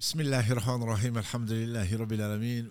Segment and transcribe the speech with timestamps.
[0.00, 2.70] بسم الله الرحمن الرحيم الحمد لله رب العالمين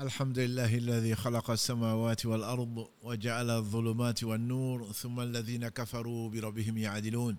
[0.00, 7.36] الحمد لله الذي خلق السماوات والأرض وجعل الظلمات والنور ثم الذين كفروا بربهم يعدلون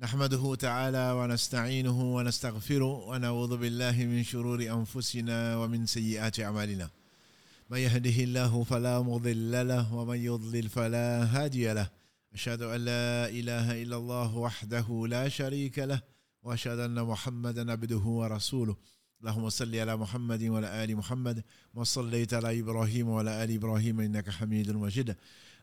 [0.00, 6.90] نحمده تعالى ونستعينه ونستغفره ونعوذ بالله من شرور أنفسنا ومن سيئات أعمالنا
[7.70, 11.90] من يهده الله فلا مضل له ومن يضلل فلا هادي له
[12.34, 16.15] أشهد أن لا إله إلا الله وحده لا شريك له
[16.46, 18.76] وأشهد أن محمدا عبده ورسوله.
[19.20, 24.70] اللهم صل على محمد وعلى آل محمد وصليت على إبراهيم وعلى آل إبراهيم إنك حميد
[24.70, 25.16] مجيد.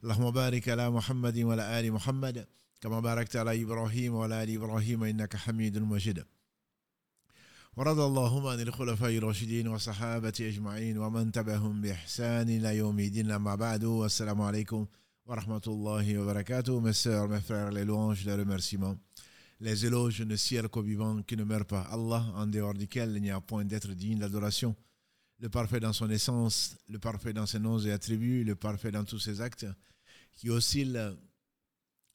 [0.03, 2.47] اللهم بارك على محمد وعلى آل محمد
[2.81, 6.23] كما باركت على إبراهيم وعلى آل إبراهيم إنك حميد مجيد.
[7.77, 13.83] ورضى اللهم عن الخلفاء الراشدين والصحابة أجمعين ومن تبعهم بإحسان إلى يوم الدين أما بعد
[13.83, 14.85] والسلام عليكم
[15.25, 16.79] ورحمة الله وبركاته.
[16.81, 17.71] Mes sœurs mes frères
[19.59, 21.81] les éloges ne ciel qu'au vivant qui ne meurt pas.
[21.83, 24.75] Allah, en dehors duquel il n'y a point d'être digne d'adoration.
[25.39, 29.03] Le parfait dans son essence, le parfait dans ses noms et attributs, le parfait dans
[29.03, 29.65] tous ses actes,
[30.33, 31.15] qui oscille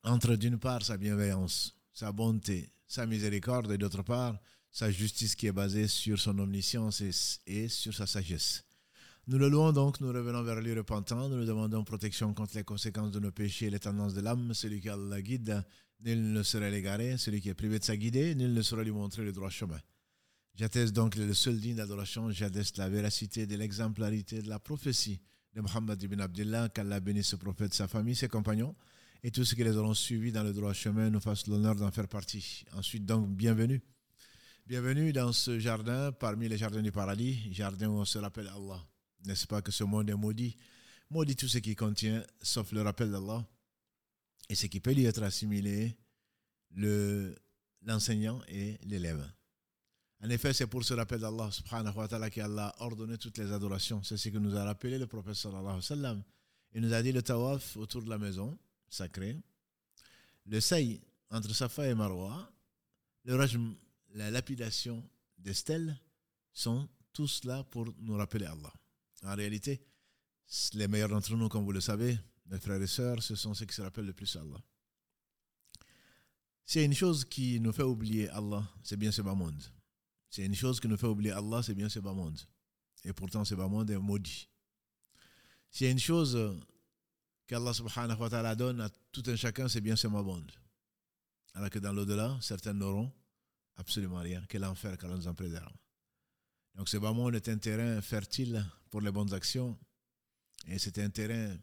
[0.05, 4.39] entre d'une part sa bienveillance, sa bonté, sa miséricorde et d'autre part
[4.71, 7.03] sa justice qui est basée sur son omniscience
[7.47, 8.65] et, sur sa sagesse.
[9.27, 12.65] Nous le louons donc, nous revenons vers lui repentant, nous lui demandons protection contre les
[12.65, 15.65] conséquences de nos péchés et les tendances de l'âme, celui qui Allah guide,
[16.01, 18.93] nul ne serait l'égaré, celui qui est privé de sa guidée, nul ne saurait lui
[18.93, 19.81] montrer le droit chemin.
[20.55, 25.21] J'atteste donc le seul digne d'adoration, j'atteste la véracité de l'exemplarité de la prophétie
[25.55, 28.75] de Muhammad ibn Abdullah, qu'Allah bénisse ce prophète, sa famille, ses compagnons,
[29.23, 31.91] et tous ceux qui les auront suivis dans le droit chemin nous fassent l'honneur d'en
[31.91, 32.65] faire partie.
[32.73, 33.81] Ensuite donc, bienvenue.
[34.67, 38.85] Bienvenue dans ce jardin, parmi les jardins du paradis, jardin où on se rappelle Allah.
[39.25, 40.57] N'est-ce pas que ce monde est maudit?
[41.11, 43.45] Maudit tout ce qui contient, sauf le rappel d'Allah
[44.49, 45.97] et ce qui peut lui être assimilé,
[47.83, 49.25] l'enseignant et l'élève.
[50.21, 53.53] En effet, c'est pour ce rappel d'Allah subhanahu wa ta'ala qu'Allah a ordonné toutes les
[53.53, 54.03] adorations.
[54.03, 56.23] C'est ce que nous a rappelé le prophète sallallahu alayhi wa sallam.
[56.75, 58.59] Il nous a dit le tawaf autour de la maison
[58.89, 59.37] sacrée,
[60.47, 61.01] le saï
[61.31, 62.51] entre Safa et Marwa,
[63.25, 63.75] le rajm,
[64.15, 65.09] la lapidation
[65.39, 65.97] des stèles
[66.53, 68.73] sont tous là pour nous rappeler Allah.
[69.25, 69.81] En réalité,
[70.75, 73.67] les meilleurs d'entre nous, comme vous le savez, mes frères et sœurs, ce sont ceux
[73.67, 74.59] qui se rappellent le plus Allah.
[76.65, 79.63] C'est une chose qui nous fait oublier Allah, c'est bien ce bas monde.
[80.31, 82.39] C'est une chose qui nous fait oublier Allah, c'est bien ce bas monde.
[83.05, 84.49] Et pourtant, ce bas monde est maudit.
[85.71, 86.59] C'est une chose
[87.47, 90.51] qu'Allah subhanahu wa ta'ala donne à tout un chacun, c'est bien ce bas monde.
[91.55, 93.13] Alors que dans l'au-delà, certains n'auront
[93.77, 95.73] absolument rien, que l'enfer, qu'Allah nous en préserve.
[96.75, 99.79] Donc ce bas monde est un terrain fertile pour les bonnes actions.
[100.67, 101.57] Et c'est un terrain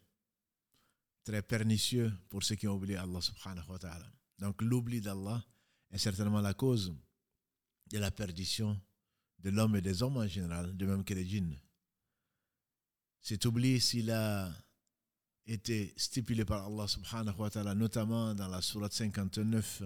[1.25, 4.09] très pernicieux pour ceux qui ont oublié Allah subhanahu wa ta'ala.
[4.39, 5.43] Donc l'oubli d'Allah
[5.91, 6.95] est certainement la cause
[7.87, 8.79] de la perdition
[9.39, 11.59] de l'homme et des hommes en général, de même que les djinns.
[13.21, 14.53] Cet oubli, s'il a
[15.47, 19.83] été stipulé par Allah subhanahu wa ta'ala, notamment dans la sourate 59,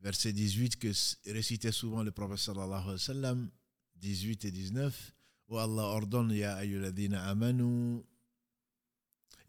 [0.00, 0.90] verset 18, que
[1.30, 3.50] récitait souvent le prophète sallallahu alayhi wa sallam,
[3.96, 5.14] 18 et 19,
[5.48, 8.02] où Allah ordonne Ya ayyuladina amanu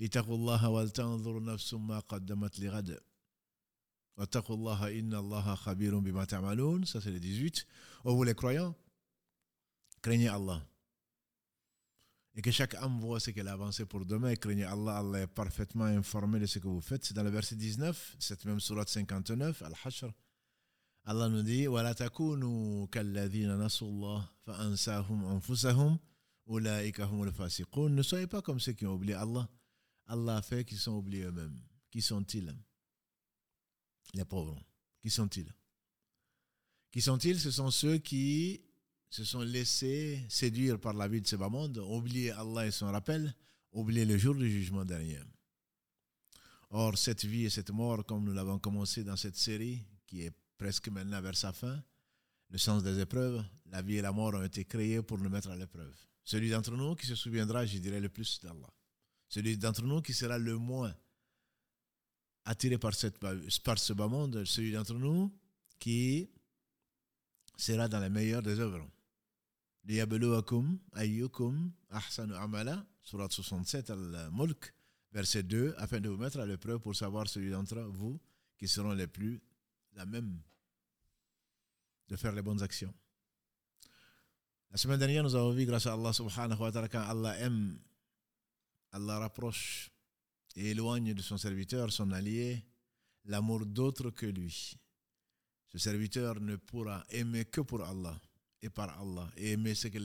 [0.01, 2.99] اتقوا الله ولتنظر نفس ما قدمت لغد
[4.17, 7.65] واتقوا الله إن الله خبير بما تعملون ça c'est le 18
[8.05, 8.75] oh vous les croyants
[10.01, 10.61] craignez Allah
[12.37, 15.19] et que chaque âme voit ce qu'elle a avancé pour demain et craignez Allah Allah
[15.21, 18.59] est parfaitement informé de ce que vous faites c'est dans le verset 19 cette même
[18.59, 20.11] sourate 59 Al-Hashr
[21.07, 25.99] Allah nous dit ولا تكونوا كالذين نسوا الله فأنساهم أنفسهم
[26.47, 29.47] أولئك هم الفاسقون ne soyez pas comme ceux qui ont oublié Allah
[30.07, 31.59] Allah fait qu'ils sont oubliés eux-mêmes.
[31.89, 32.55] Qui sont-ils?
[34.13, 34.61] Les pauvres.
[35.01, 35.51] Qui sont-ils?
[36.91, 37.39] Qui sont-ils?
[37.39, 38.61] Ce sont ceux qui
[39.09, 42.91] se sont laissés séduire par la vie de ce bas monde, oublier Allah et son
[42.91, 43.33] rappel,
[43.71, 45.19] oublier le jour du jugement dernier.
[46.69, 50.33] Or, cette vie et cette mort, comme nous l'avons commencé dans cette série, qui est
[50.57, 51.81] presque maintenant vers sa fin,
[52.49, 55.49] le sens des épreuves, la vie et la mort ont été créés pour nous mettre
[55.49, 55.95] à l'épreuve.
[56.23, 58.73] Celui d'entre nous qui se souviendra, je dirais, le plus d'Allah
[59.27, 60.95] celui d'entre nous qui sera le moins
[62.45, 65.33] attiré par, cette, par ce bas monde, celui d'entre nous
[65.79, 66.29] qui
[67.57, 68.87] sera dans la meilleure des œuvres.
[69.85, 74.73] Liyabluwakum ayyukum ahsanu amala, surat 67 al-Mulk,
[75.11, 78.19] verset 2, afin de vous mettre à l'épreuve pour savoir celui d'entre vous
[78.57, 79.41] qui seront les plus
[79.93, 80.41] la même
[82.07, 82.93] de faire les bonnes actions.
[84.71, 87.79] La semaine dernière, nous avons vu, grâce à Allah subhanahu wa ta'ala, Allah aime
[88.95, 89.91] Allah rapproche
[90.55, 92.65] et éloigne de son serviteur, son allié,
[93.25, 94.77] l'amour d'autre que lui.
[95.67, 98.17] Ce serviteur ne pourra aimer que pour Allah.
[98.61, 99.29] et par Allah.
[99.35, 99.99] Et aimer ce que,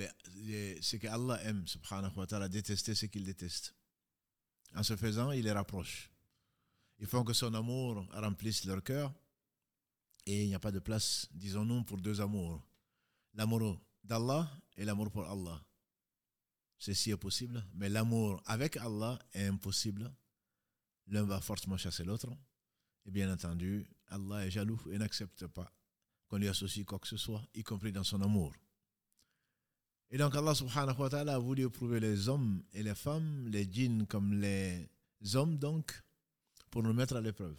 [0.83, 3.75] ce Allah aime, subhanahu wa ta'ala, détester ce qu'il déteste.
[4.75, 6.11] En se faisant, il les rapproche.
[6.99, 9.15] Ils font que son amour remplisse leur cœur.
[10.27, 12.61] Et il n'y a pas de place, disons-nous, pour deux amours.
[13.35, 15.65] L'amour d'Allah et l'amour pour Allah.
[16.81, 20.11] Ceci est possible, mais l'amour avec Allah est impossible.
[21.09, 22.31] L'un va fortement chasser l'autre.
[23.05, 25.71] Et bien entendu, Allah est jaloux et n'accepte pas
[26.27, 28.55] qu'on lui associe quoi que ce soit, y compris dans son amour.
[30.11, 33.71] Et donc Allah subhanahu wa ta'ala a voulu éprouver les hommes et les femmes, les
[33.71, 34.89] djinns comme les
[35.35, 36.03] hommes donc,
[36.71, 37.59] pour nous mettre à l'épreuve.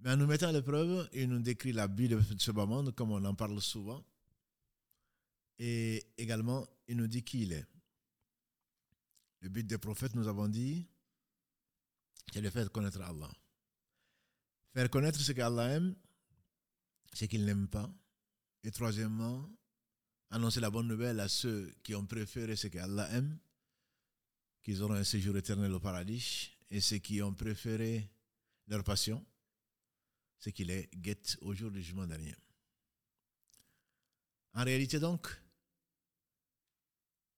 [0.00, 3.12] Mais en nous mettant à l'épreuve, il nous décrit la vie de ce bas comme
[3.12, 4.04] on en parle souvent.
[5.58, 7.66] Et également, il nous dit qui il est.
[9.40, 10.86] Le but des prophètes, nous avons dit,
[12.32, 13.30] c'est de connaître Allah.
[14.72, 15.94] Faire connaître ce qu'Allah aime,
[17.12, 17.92] ce qu'il n'aime pas.
[18.64, 19.50] Et troisièmement,
[20.30, 23.38] annoncer la bonne nouvelle à ceux qui ont préféré ce qu'Allah aime,
[24.62, 28.08] qu'ils auront un séjour éternel au paradis, et ceux qui ont préféré
[28.68, 29.24] leur passion,
[30.38, 32.34] ce qui les guette au jour du jugement dernier.
[34.54, 35.41] En réalité donc,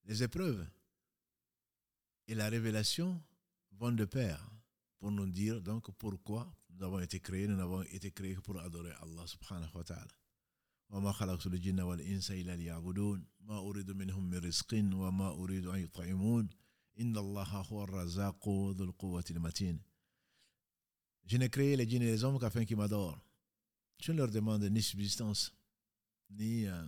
[0.04, 0.66] les épreuves
[2.26, 3.22] et la révélation
[3.72, 4.50] vont de pair
[4.98, 8.92] pour nous dire donc pourquoi nous avons été créés, nous avons été créés pour adorer
[9.02, 10.14] Allah subhanahu wa ta'ala.
[10.90, 16.48] وما خلقت الجن والإنس إلا ليعبدون ما أريد منهم من رزق وما أريد أن يطعمون
[17.00, 19.80] إن الله هو الرزاق ذو القوة المتين
[21.26, 23.20] Je n'ai créé les djinns et les hommes qu'afin qu'ils m'adorent.
[24.00, 25.52] Je ne leur demande ni subsistance,
[26.28, 26.84] ni euh,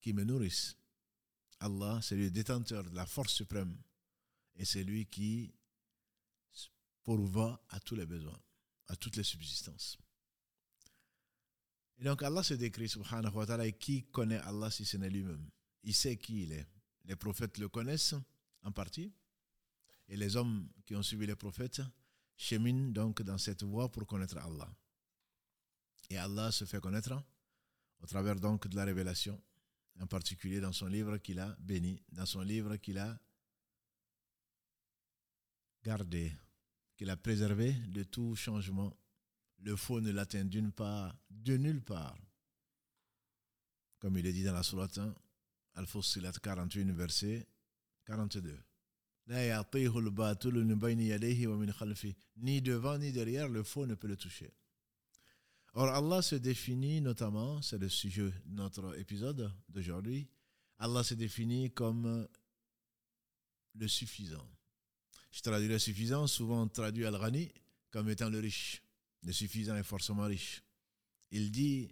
[0.00, 0.78] qu'ils me nourrissent.
[1.59, 3.77] Allah, c'est le détenteur de la force suprême
[4.55, 5.53] et c'est lui qui
[7.03, 8.39] pourvoit à tous les besoins,
[8.87, 9.97] à toutes les subsistances.
[11.97, 15.49] Et donc Allah se décrit, subhanahu wa ta'ala, qui connaît Allah si ce n'est lui-même?
[15.83, 16.67] Il sait qui il est.
[17.05, 18.15] Les prophètes le connaissent
[18.63, 19.13] en partie,
[20.07, 21.81] et les hommes qui ont suivi les prophètes
[22.35, 24.69] cheminent donc dans cette voie pour connaître Allah.
[26.09, 27.23] Et Allah se fait connaître
[28.01, 29.41] au travers donc de la révélation,
[29.99, 33.17] en particulier dans son livre qu'il a béni, dans son livre qu'il a
[35.83, 36.31] gardé,
[36.95, 38.95] qu'il a préservé de tout changement.
[39.59, 42.17] Le faux ne l'atteint d'une part, de nulle part.
[43.99, 45.15] Comme il est dit dans la sourate 1,
[45.75, 47.47] Al-Fussilat 41, verset
[48.05, 48.57] 42.
[49.27, 52.15] La ya'tihu al-batilu min bayni yadayhi wa min khalfi.
[52.37, 54.53] Ni devant ni derrière, le faux ne peut le toucher.
[55.77, 60.25] Or, Allah se définit notamment, c'est le sujet de notre épisode d'aujourd'hui,
[60.79, 62.25] Allah se définit comme
[63.75, 64.47] le suffisant.
[65.31, 67.51] Je traduis le suffisant, souvent traduit Al-Ghani
[67.91, 68.81] comme étant le riche.
[69.23, 70.63] Le suffisant est forcément riche.
[71.31, 71.91] Il dit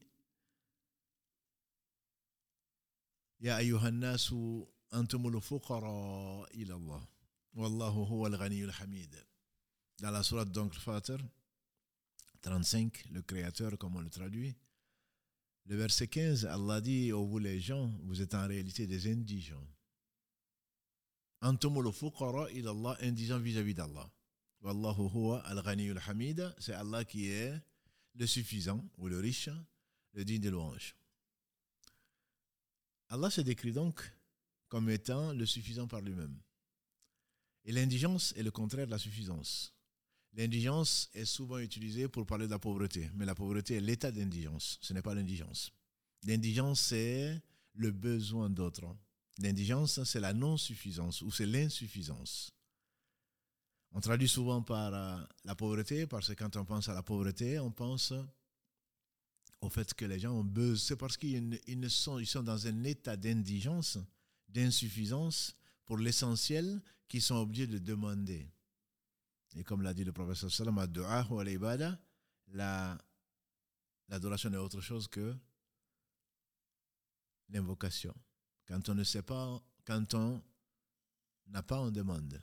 [3.42, 7.02] Ya ayyuhannasu antumul fuqara ila Allah.
[7.54, 9.14] Huwa al-ghani al-hamid.
[10.00, 10.74] Dans la sourate donc
[12.44, 14.56] 35, le créateur comme on le traduit,
[15.66, 19.68] le verset 15, Allah dit Oh vous les gens, vous êtes en réalité des indigents.
[21.42, 24.10] Antumul fuqara ila Allah, indigents vis-à-vis d'Allah.
[24.62, 27.54] Wallahu huwa al-ghani al-hamid, c'est Allah qui est
[28.16, 29.50] le suffisant ou le riche,
[30.14, 30.96] le digne de louange.
[33.08, 34.02] Allah se décrit donc
[34.68, 36.38] comme étant le suffisant par lui-même.
[37.64, 39.73] Et l'indigence est le contraire de la suffisance.
[40.36, 44.80] L'indigence est souvent utilisée pour parler de la pauvreté, mais la pauvreté est l'état d'indigence,
[44.82, 45.72] ce n'est pas l'indigence.
[46.24, 47.40] L'indigence, c'est
[47.76, 48.96] le besoin d'autres.
[49.40, 52.52] L'indigence, c'est la non-suffisance ou c'est l'insuffisance.
[53.92, 57.60] On traduit souvent par euh, la pauvreté parce que quand on pense à la pauvreté,
[57.60, 58.14] on pense
[59.62, 60.84] au fait que les gens ont besoin.
[60.84, 61.60] C'est parce qu'ils
[61.90, 64.00] sont, ils sont dans un état d'indigence,
[64.50, 68.48] d'insuffisance pour l'essentiel qu'ils sont obligés de demander.
[69.56, 70.76] Et comme l'a dit le professeur Salam,
[72.48, 72.98] la
[74.10, 75.36] l'adoration n'est autre chose que
[77.50, 78.14] l'invocation.
[78.68, 80.42] Quand on ne sait pas, quand on
[81.48, 82.42] n'a pas, on demande.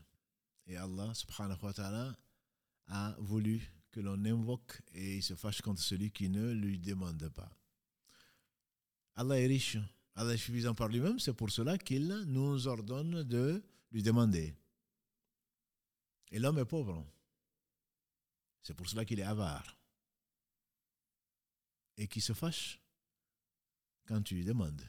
[0.67, 2.17] Et Allah subhanahu wa ta'ala
[2.87, 7.29] a voulu que l'on invoque et il se fâche contre celui qui ne lui demande
[7.31, 7.51] pas.
[9.17, 9.79] Allah est riche,
[10.15, 14.55] Allah est suffisant par lui-même, c'est pour cela qu'il nous ordonne de lui demander.
[16.31, 17.05] Et l'homme est pauvre.
[18.63, 19.77] C'est pour cela qu'il est avare.
[21.97, 22.81] Et qui se fâche
[24.07, 24.83] quand tu lui demandes.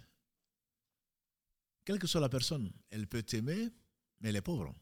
[1.84, 3.70] Quelle que soit la personne, elle peut t'aimer,
[4.20, 4.74] mais elle est pauvre.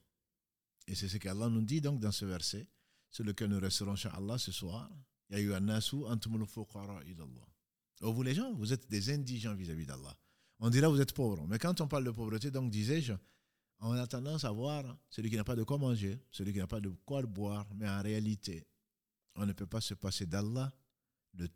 [0.88, 2.68] Et c'est ce qu'Allah nous dit donc dans ce verset,
[3.10, 4.90] sur lequel nous resterons, Allah ce soir.
[8.02, 10.18] Oh, vous les gens, vous êtes des indigents vis-à-vis d'Allah.
[10.60, 11.48] On dira vous êtes pauvres.
[11.48, 13.14] Mais quand on parle de pauvreté, donc disais-je,
[13.80, 16.68] on a tendance à voir celui qui n'a pas de quoi manger, celui qui n'a
[16.68, 18.68] pas de quoi boire, mais en réalité,
[19.36, 20.72] on ne peut pas se passer d'Allah
[21.34, 21.48] le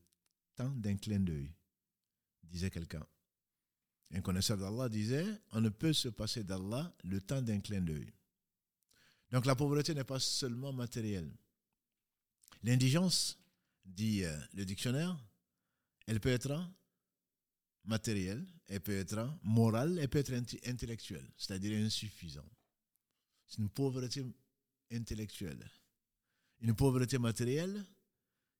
[0.56, 1.54] temps d'un clin d'œil,
[2.44, 3.06] disait quelqu'un.
[4.12, 8.14] Un connaisseur d'Allah disait, on ne peut se passer d'Allah le temps d'un clin d'œil.
[9.32, 11.32] Donc la pauvreté n'est pas seulement matérielle.
[12.62, 13.40] L'indigence,
[13.84, 15.18] dit euh, le dictionnaire,
[16.08, 16.58] elle peut être
[17.84, 20.34] matérielle, elle peut être morale, elle peut être
[20.66, 22.52] intellectuelle, c'est-à-dire insuffisante.
[23.46, 24.26] C'est une pauvreté
[24.92, 25.64] intellectuelle.
[26.60, 27.86] Une pauvreté matérielle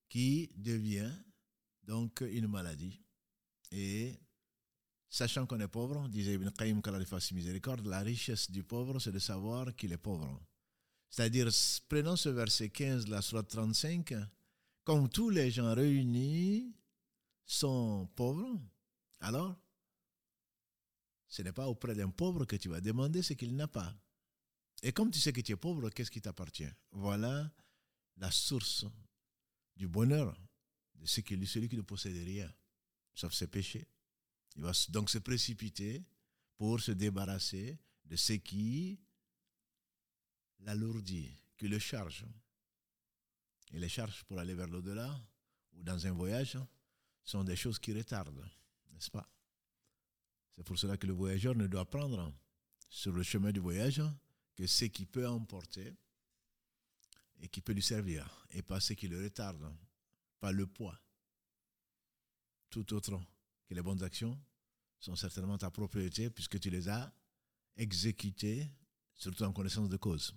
[0.08, 1.12] qui devient
[1.82, 3.02] donc une maladie.
[3.72, 4.20] Et
[5.10, 6.82] sachant qu'on est pauvre, disait Ibn Qayyim
[7.32, 10.40] miséricorde, la richesse du pauvre, c'est de savoir qu'il est pauvre.
[11.10, 11.50] C'est-à-dire,
[11.90, 14.14] prenons ce verset 15, la sourate 35,
[14.84, 16.76] comme tous les gens réunis
[17.46, 18.62] sont pauvres,
[19.20, 19.63] alors
[21.34, 23.92] ce n'est pas auprès d'un pauvre que tu vas demander ce qu'il n'a pas.
[24.84, 26.70] Et comme tu sais que tu es pauvre, qu'est-ce qui t'appartient?
[26.92, 27.52] Voilà
[28.18, 28.86] la source
[29.76, 30.40] du bonheur
[30.94, 32.54] de celui qui ne possède rien,
[33.16, 33.88] sauf ses péchés.
[34.56, 36.06] Il va donc se précipiter
[36.56, 39.02] pour se débarrasser de ce qui
[40.60, 42.28] l'alourdit, qui le charge.
[43.72, 45.20] Et les charges pour aller vers l'au-delà
[45.72, 46.60] ou dans un voyage
[47.24, 48.48] sont des choses qui retardent,
[48.92, 49.33] n'est-ce pas?
[50.56, 52.34] C'est pour cela que le voyageur ne doit prendre
[52.90, 54.02] sur le chemin du voyage
[54.56, 55.94] que ce qui peut emporter
[57.42, 59.66] et qui peut lui servir, et pas ce qui le retarde,
[60.40, 60.98] pas le poids.
[62.70, 63.20] Tout autre
[63.68, 64.40] que les bonnes actions
[65.00, 67.14] sont certainement ta propriété puisque tu les as
[67.76, 68.70] exécutées,
[69.16, 70.34] surtout en connaissance de cause.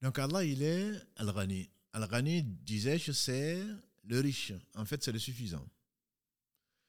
[0.00, 1.70] Donc Allah, il est Al-Ghani.
[1.92, 3.64] Al-Ghani, disais-je, c'est
[4.04, 4.52] le riche.
[4.74, 5.66] En fait, c'est le suffisant.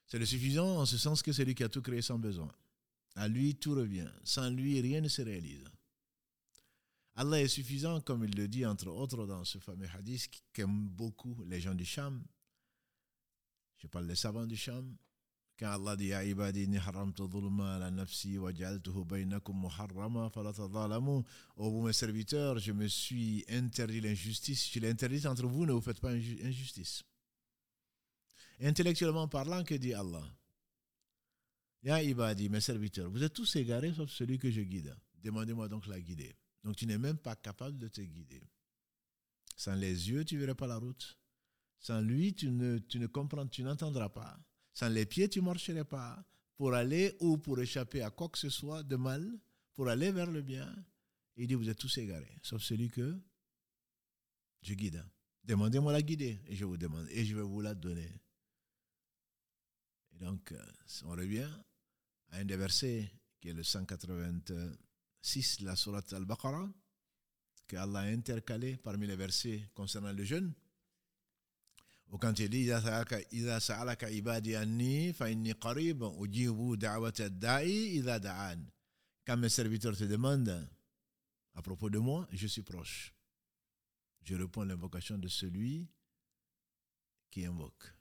[0.07, 2.51] C'est le suffisant en ce sens que c'est lui qui a tout créé sans besoin.
[3.15, 4.09] À lui, tout revient.
[4.23, 5.63] Sans lui, rien ne se réalise.
[7.15, 11.35] Allah est suffisant, comme il le dit entre autres dans ce fameux hadith qu'aiment beaucoup
[11.47, 12.21] les gens du Sham.
[13.77, 14.95] Je parle des savants du Sham.
[15.57, 20.51] Quand Allah dit Ya ibadi ni haramtu dhulma ala nafsi wa ja'altuhu bainakum muharrama fala
[20.51, 21.23] tadhalamu.
[21.55, 25.71] Oh vous mes serviteurs, je me suis interdit l'injustice, je l'ai interdit entre vous, ne
[25.71, 27.03] vous faites pas injustice.
[28.61, 30.25] Intellectuellement parlant, que dit Allah?
[31.83, 34.95] Ya ibadi, mes serviteurs, vous êtes tous égarés sauf celui que je guide.
[35.23, 36.35] Demandez-moi donc la guider.
[36.63, 38.41] Donc tu n'es même pas capable de te guider.
[39.55, 41.19] Sans les yeux, tu ne verras pas la route.
[41.79, 44.39] Sans lui, tu ne, tu ne comprends, tu n'entendras pas.
[44.73, 46.25] Sans les pieds, tu ne marcherais pas.
[46.57, 49.39] Pour aller ou pour échapper à quoi que ce soit de mal,
[49.73, 50.73] pour aller vers le bien.
[51.35, 53.15] Il dit, vous êtes tous égarés, sauf celui que
[54.61, 55.05] je guide.
[55.43, 58.09] Demandez-moi la guider et je vous demande et je vais vous la donner.
[60.19, 60.65] Donc, euh,
[61.05, 61.49] on revient
[62.31, 66.69] à un des versets qui est le 186, la sourate al-Baqarah,
[67.67, 70.53] que Allah a intercalé parmi les versets concernant le jeûne.
[72.09, 72.71] Ou quand il dit
[74.55, 75.27] anni fa.
[79.25, 80.69] Quand mes serviteurs te demandent
[81.55, 83.11] à propos de moi, je suis proche.
[84.23, 85.89] Je réponds à l'invocation de celui
[87.31, 87.94] qui invoque.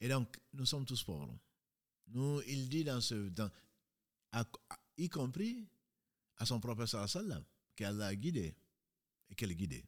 [0.00, 1.38] Et donc, nous sommes tous pauvres.
[2.08, 3.50] Nous, il dit dans ce, dans,
[4.96, 5.68] y compris
[6.38, 7.44] à son propre sallam,
[7.76, 8.54] qu'elle a guidé
[9.28, 9.84] et qu'elle guidé?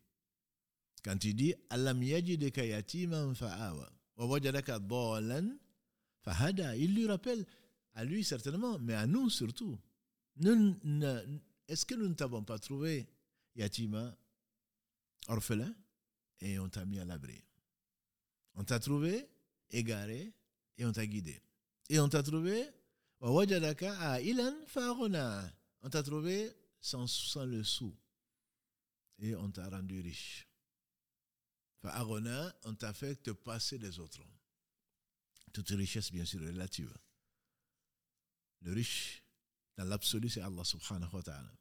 [1.03, 4.79] Quand il dit Alam yajidaka yatiman fa'awa wa wajadaka
[6.77, 7.45] il lui rappelle
[7.95, 9.79] à lui certainement, mais à nous surtout.
[10.39, 13.09] Est-ce que nous ne t'avons pas trouvé
[13.57, 14.17] yatima,
[15.29, 15.75] orphelin,
[16.41, 17.43] et on t'a mis à l'abri
[18.55, 19.29] On t'a trouvé
[19.73, 20.33] égaré
[20.79, 21.41] et on t'a guidé.
[21.89, 22.65] Et on t'a trouvé.
[23.21, 23.47] On
[25.91, 27.97] t'a trouvé sans, sans le sou.
[29.19, 30.49] Et on t'a rendu riche.
[31.85, 34.23] On t'a fait te passer les autres.
[35.53, 36.93] Toute richesse, bien sûr, relative.
[38.63, 39.23] Le riche,
[39.77, 41.53] dans l'absolu, c'est Allah subhanahu wa ta'ala.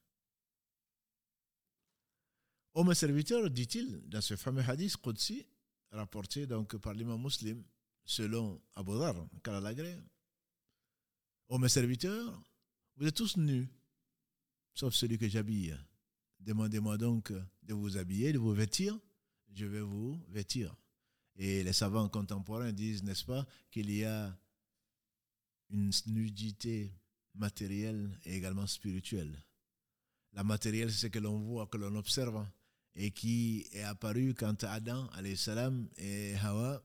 [2.73, 5.45] Ô mes serviteurs, dit-il dans ce fameux hadith Qudsi,
[5.91, 7.61] rapporté donc par l'imam muslim,
[8.05, 9.97] selon Abu Dhar, Kalalagré,
[11.47, 12.41] Ô mes serviteurs,
[12.95, 13.67] vous êtes tous nus,
[14.73, 15.77] sauf celui que j'habille.
[16.39, 18.97] Demandez-moi donc de vous habiller, de vous vêtir
[19.53, 20.75] je vais vous vêtir.
[21.35, 24.37] Et les savants contemporains disent, n'est-ce pas, qu'il y a
[25.69, 26.93] une nudité
[27.35, 29.43] matérielle et également spirituelle.
[30.33, 32.45] La matérielle, c'est ce que l'on voit, que l'on observe,
[32.95, 36.83] et qui est apparu quand Adam, salam, et Hawa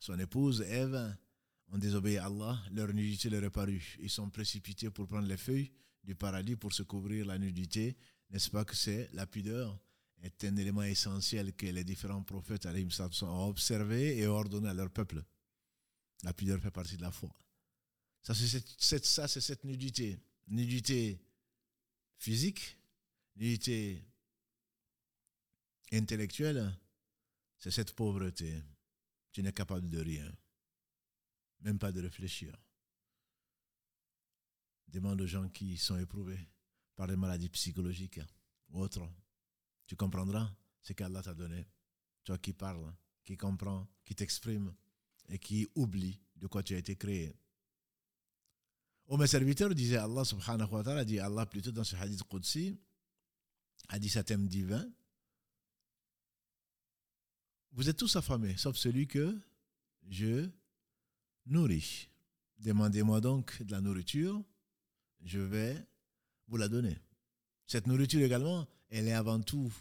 [0.00, 1.16] son épouse Ève
[1.68, 3.96] ont désobéi à Allah, leur nudité leur est parue.
[4.00, 5.70] Ils sont précipités pour prendre les feuilles
[6.02, 7.96] du paradis pour se couvrir la nudité.
[8.30, 9.78] N'est-ce pas que c'est la pudeur
[10.22, 15.22] est un élément essentiel que les différents prophètes ont observé et ordonné à leur peuple?
[16.24, 17.30] La pudeur fait partie de la foi.
[18.22, 20.18] Ça, c'est cette, ça, c'est cette nudité.
[20.48, 21.18] Nudité
[22.18, 22.78] physique,
[23.36, 24.04] nudité
[25.92, 26.74] intellectuelle,
[27.58, 28.62] c'est cette pauvreté.
[29.32, 30.30] Tu n'es capable de rien,
[31.60, 32.56] même pas de réfléchir.
[34.88, 36.48] Demande aux gens qui sont éprouvés
[36.96, 38.20] par des maladies psychologiques
[38.70, 39.08] ou autres.
[39.86, 40.50] Tu comprendras
[40.82, 41.66] ce qu'Allah t'a donné.
[42.24, 42.92] Toi qui parles,
[43.24, 44.74] qui comprends, qui t'exprime
[45.28, 47.34] et qui oublie de quoi tu as été créé.
[49.06, 52.78] Oh, mes serviteurs, disait Allah subhanahu wa ta'ala, dit Allah plutôt dans ce hadith Qudsi,
[53.88, 54.88] hadith à thème divin,
[57.72, 59.38] vous êtes tous affamés, sauf celui que
[60.08, 60.48] je
[61.46, 62.08] nourris.
[62.58, 64.42] Demandez-moi donc de la nourriture,
[65.22, 65.76] je vais
[66.48, 66.98] vous la donner.
[67.66, 69.72] Cette nourriture également, elle est avant tout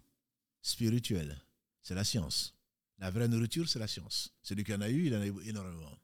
[0.62, 1.38] spirituelle.
[1.82, 2.56] C'est la science.
[3.00, 4.32] La vraie nourriture, c'est la science.
[4.42, 5.98] Celui qui en a eu, il en a eu énormément.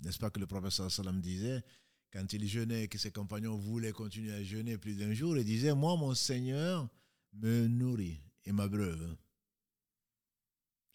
[0.00, 1.62] N'est-ce pas que le prophète sallam disait,
[2.10, 5.74] quand il jeûnait, que ses compagnons voulaient continuer à jeûner plus d'un jour, il disait,
[5.74, 6.88] moi, mon Seigneur
[7.34, 9.16] me nourrit et m'abreuve.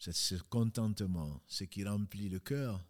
[0.04, 2.86] C'est ce contentement, ce qui remplit le cœur.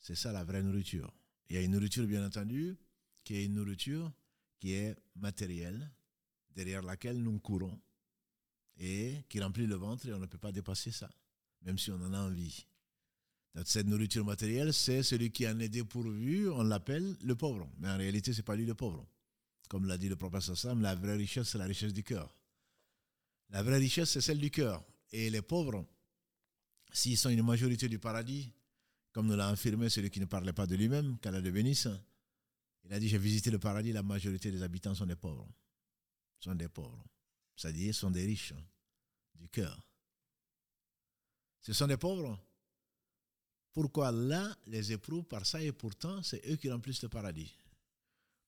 [0.00, 1.12] C'est ça la vraie nourriture.
[1.50, 2.78] Il y a une nourriture, bien entendu,
[3.22, 4.10] qui est une nourriture
[4.58, 5.90] qui est matérielle,
[6.54, 7.78] derrière laquelle nous courons,
[8.78, 11.10] et qui remplit le ventre, et on ne peut pas dépasser ça,
[11.60, 12.66] même si on en a envie.
[13.66, 17.68] Cette nourriture matérielle, c'est celui qui en est dépourvu, on l'appelle le pauvre.
[17.76, 19.06] Mais en réalité, ce n'est pas lui le pauvre.
[19.68, 22.34] Comme l'a dit le professeur Sam, la vraie richesse, c'est la richesse du cœur.
[23.50, 24.82] La vraie richesse, c'est celle du cœur.
[25.12, 25.86] Et les pauvres,
[26.92, 28.52] s'ils sont une majorité du paradis,
[29.12, 31.88] comme nous l'a affirmé celui qui ne parlait pas de lui-même, qu'Allah le bénisse,
[32.84, 35.48] il a dit, j'ai visité le paradis, la majorité des habitants sont des pauvres.
[36.40, 37.04] Sont des pauvres.
[37.54, 38.64] C'est-à-dire, sont des riches hein,
[39.34, 39.80] du cœur.
[41.60, 42.38] Ce sont des pauvres
[43.72, 47.52] pourquoi Allah les éprouve par ça et pourtant c'est eux qui remplissent le paradis?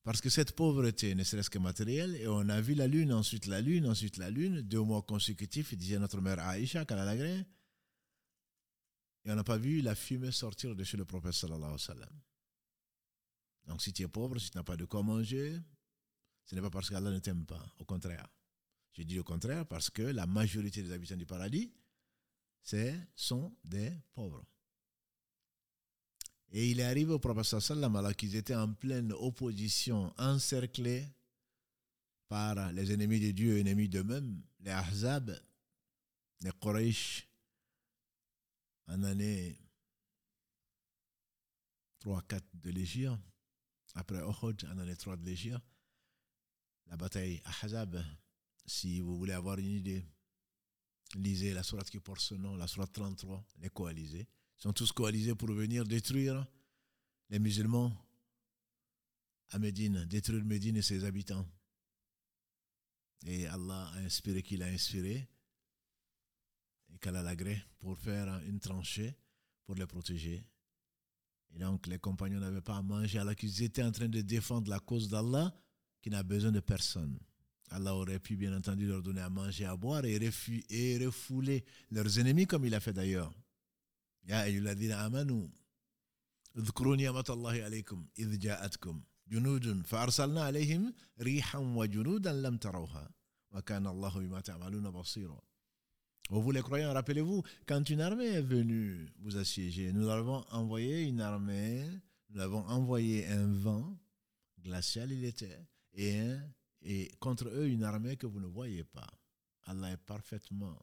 [0.05, 3.47] Parce que cette pauvreté ne serait-ce que matérielle et on a vu la lune, ensuite
[3.47, 7.43] la lune, ensuite la lune, deux mois consécutifs, disait notre mère Aïcha, Kalalagré,
[9.25, 11.79] et on n'a pas vu la fumée sortir de chez le prophète sallallahu alayhi wa
[11.79, 12.21] sallam.
[13.65, 15.59] Donc si tu es pauvre, si tu n'as pas de quoi manger,
[16.45, 18.27] ce n'est pas parce qu'Allah ne t'aime pas, au contraire.
[18.91, 21.73] Je dis au contraire parce que la majorité des habitants du paradis,
[23.15, 24.45] sont des pauvres.
[26.57, 31.05] Et il est arrivé au prophète sallam alors qu'ils étaient en pleine opposition, encerclés
[32.29, 35.37] par les ennemis de Dieu ennemis d'eux-mêmes, les Ahzab,
[36.39, 37.27] les Quraysh,
[38.87, 39.59] en année
[41.99, 43.19] 3-4 de l'Égypte,
[43.93, 45.59] après Uhud, en année 3 de l'Égypte,
[46.85, 48.01] la bataille Ahzab,
[48.65, 50.05] si vous voulez avoir une idée,
[51.15, 55.35] lisez la sourate qui porte ce nom, la sourate 33, les coalisés sont tous coalisés
[55.35, 56.45] pour venir détruire
[57.29, 57.91] les musulmans
[59.49, 61.45] à Médine, détruire Médine et ses habitants.
[63.25, 65.27] Et Allah a inspiré qu'il a inspiré
[66.93, 67.35] et qu'Allah l'a
[67.79, 69.15] pour faire une tranchée
[69.65, 70.45] pour les protéger.
[71.55, 74.69] Et donc les compagnons n'avaient pas à manger alors qu'ils étaient en train de défendre
[74.69, 75.53] la cause d'Allah
[76.01, 77.17] qui n'a besoin de personne.
[77.69, 82.45] Allah aurait pu bien entendu leur donner à manger, à boire et refouler leurs ennemis
[82.45, 83.33] comme il a fait d'ailleurs.
[84.24, 85.48] يا أيها الذين آمنوا
[86.56, 93.10] اذكروا نعمة الله عليكم إذ جاءتكم جنود فأرسلنا عليهم ريحا وجنودا لم تروها
[93.50, 95.40] وكان الله بما تعملون بصيرا
[96.32, 101.20] Vous les croyants, rappelez-vous, quand une armée est venue vous assiéger, nous avons envoyé une
[101.20, 101.90] armée,
[102.28, 103.98] nous avons envoyé un vent
[104.62, 106.40] glacial, il était, et, un,
[106.82, 109.10] et contre eux une armée que vous ne voyez pas.
[109.64, 110.78] Allah est parfaitement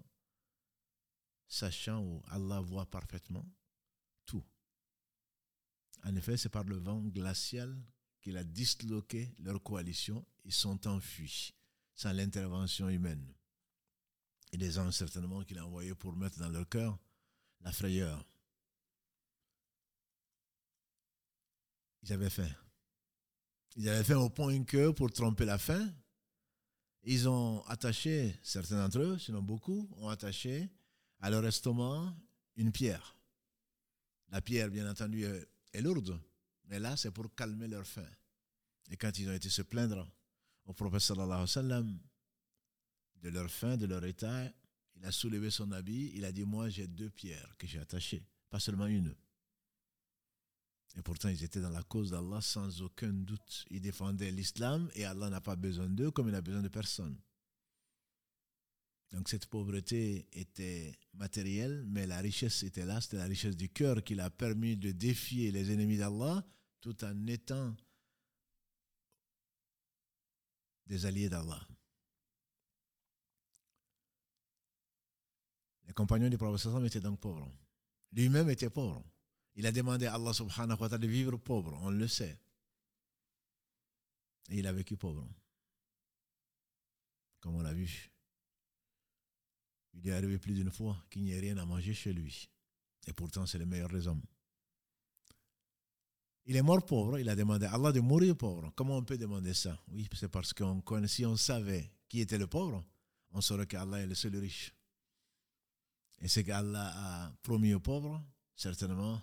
[1.52, 3.46] sachant où Allah voit parfaitement
[4.24, 4.42] tout.
[6.02, 7.76] En effet, c'est par le vent glacial
[8.22, 10.24] qu'il a disloqué leur coalition.
[10.44, 11.54] Ils sont enfuis
[11.94, 13.34] sans l'intervention humaine.
[14.52, 16.98] Et des anges certainement qu'il a envoyés pour mettre dans leur cœur
[17.60, 18.26] la frayeur.
[22.02, 22.50] Ils avaient faim.
[23.76, 25.92] Ils avaient faim au point que, pour tromper la faim,
[27.02, 30.70] ils ont attaché, certains d'entre eux, sinon beaucoup, ont attaché
[31.22, 32.14] à leur estomac
[32.56, 33.16] une pierre.
[34.28, 36.20] La pierre, bien entendu, est lourde,
[36.64, 38.08] mais là, c'est pour calmer leur faim.
[38.90, 40.06] Et quand ils ont été se plaindre
[40.66, 41.98] au prophète sallallahu alayhi sallam
[43.22, 44.50] de leur faim, de leur état,
[44.96, 48.26] il a soulevé son habit, il a dit, moi j'ai deux pierres que j'ai attachées,
[48.50, 49.14] pas seulement une.
[50.96, 53.64] Et pourtant, ils étaient dans la cause d'Allah sans aucun doute.
[53.70, 57.18] Ils défendaient l'islam et Allah n'a pas besoin d'eux comme il n'a besoin de personne.
[59.12, 64.02] Donc cette pauvreté était matérielle, mais la richesse était là, c'était la richesse du cœur
[64.02, 66.42] qui l'a permis de défier les ennemis d'Allah
[66.80, 67.76] tout en étant
[70.86, 71.60] des alliés d'Allah.
[75.86, 77.52] Les compagnons du prophète étaient donc pauvres.
[78.12, 79.04] Lui-même était pauvre.
[79.54, 82.40] Il a demandé à Allah subhanahu wa ta'ala de vivre pauvre, on le sait.
[84.48, 85.28] Et il a vécu pauvre.
[87.40, 88.11] Comme on l'a vu.
[89.94, 92.48] Il est arrivé plus d'une fois qu'il n'y ait rien à manger chez lui.
[93.06, 94.22] Et pourtant, c'est le meilleur des hommes.
[96.46, 98.72] Il est mort pauvre, il a demandé à Allah de mourir pauvre.
[98.74, 99.78] Comment on peut demander ça?
[99.88, 102.84] Oui, c'est parce qu'on si on savait qui était le pauvre,
[103.30, 104.74] on saurait qu'Allah est le seul riche.
[106.20, 108.22] Et ce qu'Allah a promis aux pauvres,
[108.56, 109.20] certainement,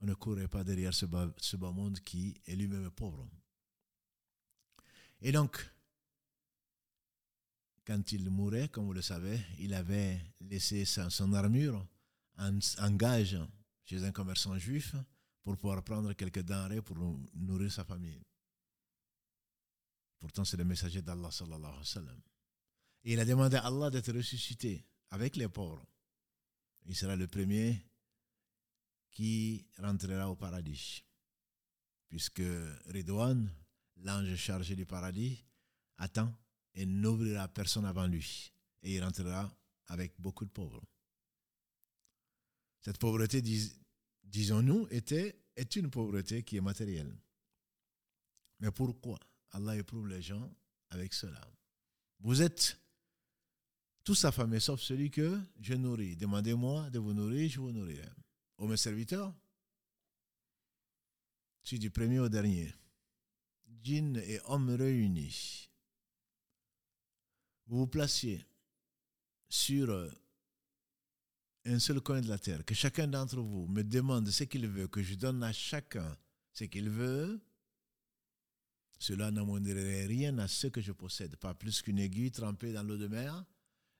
[0.00, 3.28] on ne courrait pas derrière ce bas monde qui est lui-même pauvre.
[5.20, 5.64] Et donc,
[7.86, 11.86] quand il mourait, comme vous le savez, il avait laissé son armure
[12.38, 13.36] en, gage
[13.84, 14.94] chez un commerçant juif
[15.42, 16.96] pour pouvoir prendre quelques denrées pour
[17.34, 18.22] nourrir sa famille.
[20.18, 22.14] Pourtant, c'est le messager d'Allah sallallahu alayhi wa
[23.06, 25.86] il a demandé à Allah d'être ressuscité avec les pauvres.
[26.86, 27.84] Il sera le premier
[29.10, 31.04] qui rentrera au paradis.
[32.08, 32.42] Puisque
[32.86, 33.50] Ridwan,
[33.96, 35.44] l'ange chargé du paradis,
[35.98, 36.34] attend
[36.74, 38.52] et n'ouvrira personne avant lui.
[38.82, 39.50] Et il rentrera
[39.86, 40.82] avec beaucoup de pauvres.
[42.80, 43.42] Cette pauvreté,
[44.24, 47.16] disons-nous, était, est une pauvreté qui est matérielle.
[48.60, 49.18] Mais pourquoi
[49.50, 50.50] Allah éprouve les gens
[50.90, 51.40] avec cela?
[52.20, 52.78] Vous êtes
[54.02, 56.16] tous affamés, sauf celui que je nourris.
[56.16, 58.08] Demandez-moi de vous nourrir, je vous nourrirai.
[58.58, 59.34] Ô mes serviteurs,
[61.64, 62.72] suis du premier au dernier,
[63.82, 65.70] djinns et hommes réunis,
[67.66, 68.44] vous vous placiez
[69.48, 70.10] sur euh,
[71.64, 74.88] un seul coin de la terre, que chacun d'entre vous me demande ce qu'il veut,
[74.88, 76.16] que je donne à chacun
[76.52, 77.40] ce qu'il veut,
[78.98, 82.96] cela n'amoindrirait rien à ce que je possède, pas plus qu'une aiguille trempée dans l'eau
[82.96, 83.44] de mer,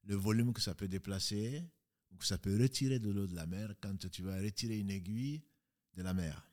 [0.05, 1.62] le volume que ça peut déplacer,
[2.11, 4.90] ou que ça peut retirer de l'eau de la mer quand tu vas retirer une
[4.90, 5.42] aiguille
[5.94, 6.48] de la mer.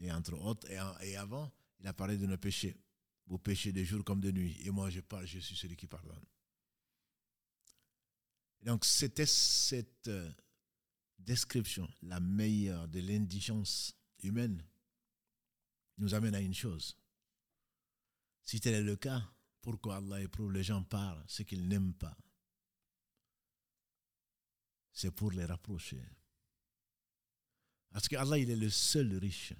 [0.00, 2.76] Et entre autres, et, avant, il a parlé de nos péchés.
[3.26, 4.60] Vous péchez de jour comme de nuit.
[4.64, 6.24] Et moi, je parle, je suis celui qui pardonne.
[8.62, 10.30] donc, c'était cette euh,
[11.18, 14.64] description, la meilleure de l'indigence humaine,
[15.98, 16.96] nous amène à une chose.
[18.42, 19.22] Si tel est le cas,
[19.62, 22.16] pourquoi Allah éprouve les gens par ce qu'ils n'aiment pas?
[24.92, 26.02] C'est pour les rapprocher.
[27.90, 29.54] Parce qu'Allah, il est le seul riche.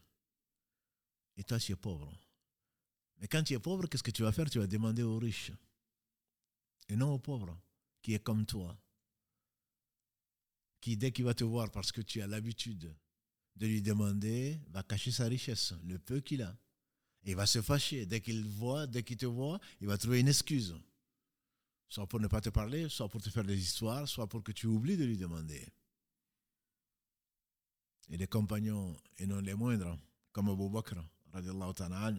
[1.36, 2.12] Et toi, tu es pauvre.
[3.24, 4.50] Mais quand tu es pauvre, qu'est-ce que tu vas faire?
[4.50, 5.50] Tu vas demander aux riches.
[6.90, 7.58] Et non aux pauvres,
[8.02, 8.78] qui est comme toi.
[10.82, 12.94] Qui, dès qu'il va te voir, parce que tu as l'habitude
[13.56, 16.54] de lui demander, va cacher sa richesse, le peu qu'il a.
[17.22, 18.04] Et il va se fâcher.
[18.04, 20.76] Dès qu'il voit, dès qu'il te voit, il va trouver une excuse.
[21.88, 24.52] Soit pour ne pas te parler, soit pour te faire des histoires, soit pour que
[24.52, 25.66] tu oublies de lui demander.
[28.10, 29.98] Et les compagnons, et non les moindres,
[30.30, 30.96] comme Abu Bakr,
[31.32, 32.12] radiallahu ta'ala,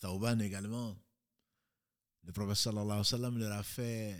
[0.00, 0.96] Tauban également,
[2.24, 4.16] le prophète sallallahu alayhi wa sallam leur a fait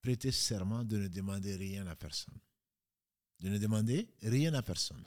[0.00, 2.38] prêter serment de ne demander rien à personne.
[3.40, 5.04] De ne demander rien à personne.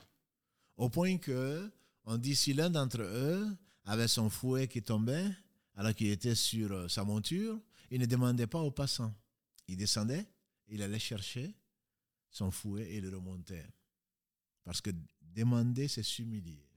[0.76, 1.70] Au point que,
[2.04, 5.28] on dit, si l'un d'entre eux avait son fouet qui tombait,
[5.74, 9.14] alors qu'il était sur euh, sa monture, il ne demandait pas aux passants.
[9.66, 10.26] Il descendait,
[10.68, 11.54] il allait chercher
[12.30, 13.66] son fouet et le remontait.
[14.64, 16.67] Parce que demander, c'est s'humilier.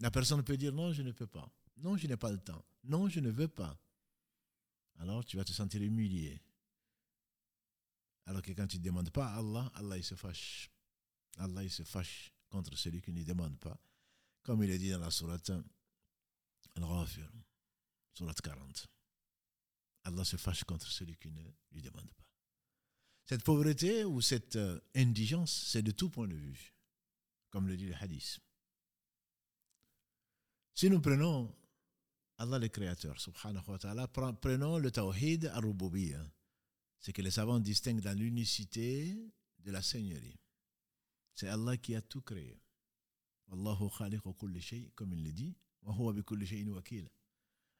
[0.00, 1.50] La personne peut dire non, je ne peux pas.
[1.76, 2.64] Non, je n'ai pas le temps.
[2.84, 3.78] Non, je ne veux pas.
[4.98, 6.40] Alors tu vas te sentir humilié.
[8.26, 10.70] Alors que quand tu ne demandes pas à Allah, Allah il se fâche.
[11.38, 13.78] Allah il se fâche contre celui qui ne demande pas.
[14.42, 15.52] Comme il est dit dans la sourate
[16.76, 17.30] Al-Ghafir,
[18.14, 18.86] sourate 40.
[20.04, 22.24] Allah se fâche contre celui qui ne lui demande pas.
[23.26, 26.74] Cette pauvreté ou cette euh, indigence, c'est de tout point de vue,
[27.50, 28.40] comme le dit le hadith.
[30.74, 31.54] Si nous prenons
[32.38, 36.24] Allah le Créateur, subhanahu wa ta'ala, prenons le tawhid al-rububiyya,
[36.98, 39.14] c'est que les savants distinguent dans l'unicité
[39.58, 40.38] de la Seigneurie.
[41.34, 42.60] C'est Allah qui a tout créé.
[43.48, 47.08] Wallahu khaliqu kulli shay, comme il le dit, wa huwa bi kulli shay'in wakil.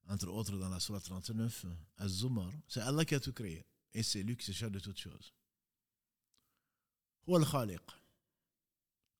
[0.08, 1.66] entre autres dans la Surah 39,
[1.98, 3.64] Az-Zumar, c'est Allah qui a tout créé.
[3.92, 5.32] Et c'est lui qui se charge de toutes choses.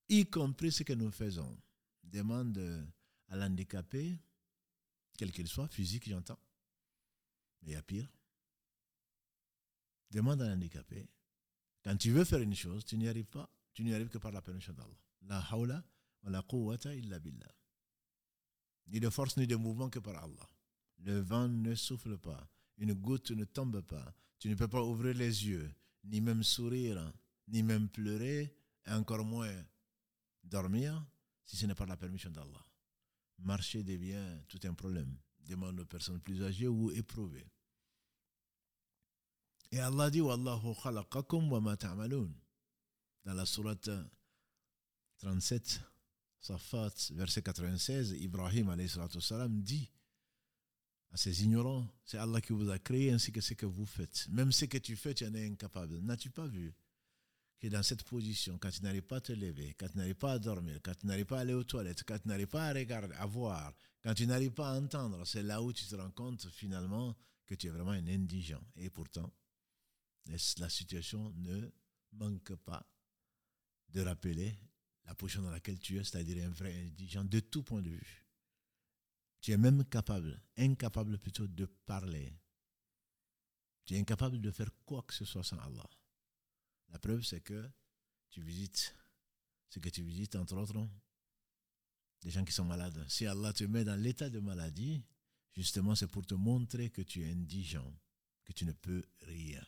[0.09, 1.57] Y compris ce que nous faisons.
[2.03, 2.59] Demande
[3.31, 4.19] à l'handicapé,
[5.17, 6.39] quel qu'il soit, physique, j'entends.
[7.63, 8.09] Mais il y a pire.
[10.11, 11.09] Demande à l'handicapé.
[11.83, 13.49] Quand tu veux faire une chose, tu n'y arrives pas.
[13.73, 14.99] Tu n'y arrives que par la permission d'Allah.
[15.23, 15.85] La hawla
[16.23, 17.55] wa la quwwata illa billah.
[18.89, 20.49] Ni de force ni de mouvement que par Allah.
[20.99, 22.49] Le vent ne souffle pas.
[22.79, 24.15] Une goutte ne tombe pas.
[24.39, 25.71] Tu ne peux pas ouvrir les yeux,
[26.05, 27.13] ni même sourire,
[27.49, 29.55] ni même pleurer, et encore moins
[30.43, 31.05] dormir,
[31.45, 32.65] si ce n'est pas la permission d'Allah.
[33.43, 35.17] Marcher devient tout un problème.
[35.41, 37.47] Demande aux personnes plus âgées ou éprouvées.
[39.73, 42.29] Et Allah dit Wallahu khalaqakum wa ma ta'malun.
[43.25, 43.91] Dans la sourate
[45.19, 45.81] 37,
[46.41, 49.91] Safat, verset 96, Ibrahim salam dit
[51.13, 54.29] à ces ignorants, c'est Allah qui vous a créé ainsi que ce que vous faites.
[54.31, 55.99] Même ce que tu fais, tu en es incapable.
[56.01, 56.73] N'as-tu pas vu
[57.61, 60.33] que dans cette position, quand tu n'arrives pas à te lever, quand tu n'arrives pas
[60.33, 62.73] à dormir, quand tu n'arrives pas à aller aux toilettes, quand tu n'arrives pas à
[62.73, 66.11] regarder, à voir, quand tu n'arrives pas à entendre, c'est là où tu te rends
[66.11, 68.63] compte finalement que tu es vraiment un indigent.
[68.77, 69.31] Et pourtant,
[70.27, 71.69] la situation ne
[72.13, 72.85] manque pas
[73.91, 74.59] de rappeler
[75.05, 78.27] la position dans laquelle tu es, c'est-à-dire un vrai indigent de tout point de vue.
[79.43, 82.33] Tu es même capable, incapable plutôt de parler.
[83.85, 85.89] Tu es incapable de faire quoi que ce soit sans Allah.
[86.91, 87.71] La preuve, c'est que
[88.31, 88.95] tu visites
[89.71, 90.89] ce que tu visites, entre autres,
[92.23, 93.05] des gens qui sont malades.
[93.09, 95.03] Si Allah te met dans l'état de maladie,
[95.53, 97.95] justement, c'est pour te montrer que tu es indigent,
[98.45, 99.65] que tu ne peux rien.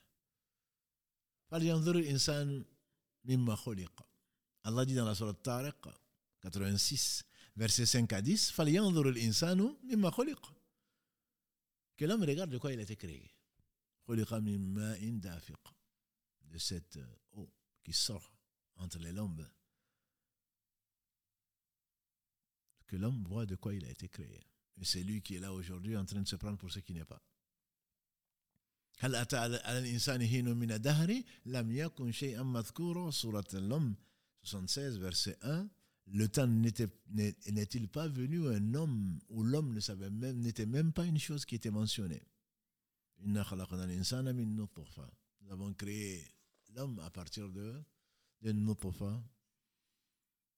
[4.65, 5.77] Allah dit dans la Surah Tariq
[6.41, 7.25] 86,
[7.57, 8.53] verset 5 à 10,
[11.97, 13.31] que l'homme regarde de quoi il a été créé
[16.52, 17.00] De cette
[17.34, 17.50] eau
[17.84, 18.34] qui sort
[18.78, 19.48] entre les lombes.
[22.88, 24.40] Que l'homme voit de quoi il a été créé.
[24.78, 26.94] Et c'est lui qui est là aujourd'hui en train de se prendre pour ce qui
[26.94, 27.22] n'est pas.
[29.00, 33.96] هل أتى على الإنسان حين من الدهر لم يكن شيئا مذكورا سورة l'homme
[34.44, 35.70] 76 verset 1
[36.08, 41.06] le temps n'est-il pas venu un homme où l'homme ne savait même n'était même pas
[41.06, 42.24] une chose qui était mentionnée
[43.20, 43.38] nous
[45.52, 46.26] avons créé
[46.75, 47.83] l'homme à partir de
[48.41, 48.75] d'une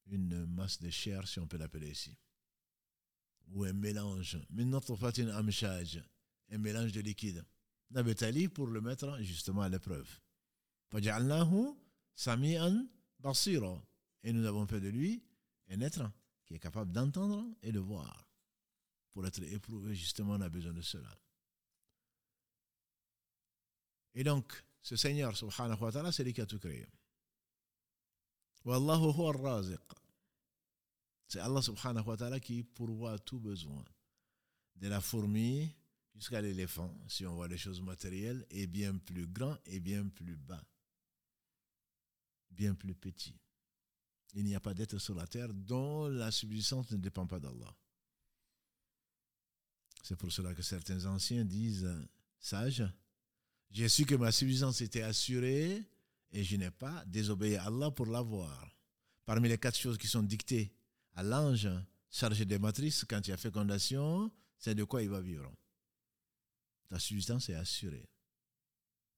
[0.07, 2.17] une masse de chair si on peut l'appeler ici
[3.49, 4.39] ou un mélange
[6.51, 7.45] un mélange de liquide
[8.55, 10.21] pour le mettre justement à l'épreuve.
[14.23, 15.23] Et nous avons fait de lui
[15.69, 16.11] un être
[16.45, 18.27] qui est capable d'entendre et de voir.
[19.13, 21.17] Pour être éprouvé, justement, on a besoin de cela.
[24.15, 26.87] Et donc, ce Seigneur, subhanahu wa ta'ala, c'est lui qui a tout créé.
[28.67, 29.63] Wallahu huwa
[31.27, 33.83] C'est Allah subhanahu wa ta'ala qui pourvoit tout besoin.
[34.77, 35.75] De la fourmi
[36.15, 40.37] jusqu'à l'éléphant, si on voit les choses matérielles, est bien plus grand et bien plus
[40.37, 40.63] bas,
[42.51, 43.41] bien plus petit.
[44.35, 47.75] Il n'y a pas d'être sur la terre dont la subsistance ne dépend pas d'Allah.
[50.03, 51.89] C'est pour cela que certains anciens disent,
[52.39, 52.85] sages,
[53.75, 55.83] j'ai su que ma subsistance était assurée
[56.31, 58.71] et je n'ai pas désobéi à Allah pour l'avoir.
[59.27, 60.73] Parmi les quatre choses qui sont dictées
[61.15, 61.69] à l'ange
[62.11, 65.53] chargé des matrices, quand il y a fécondation, c'est de quoi il va vivre
[66.89, 68.09] ta subsistance est assurée.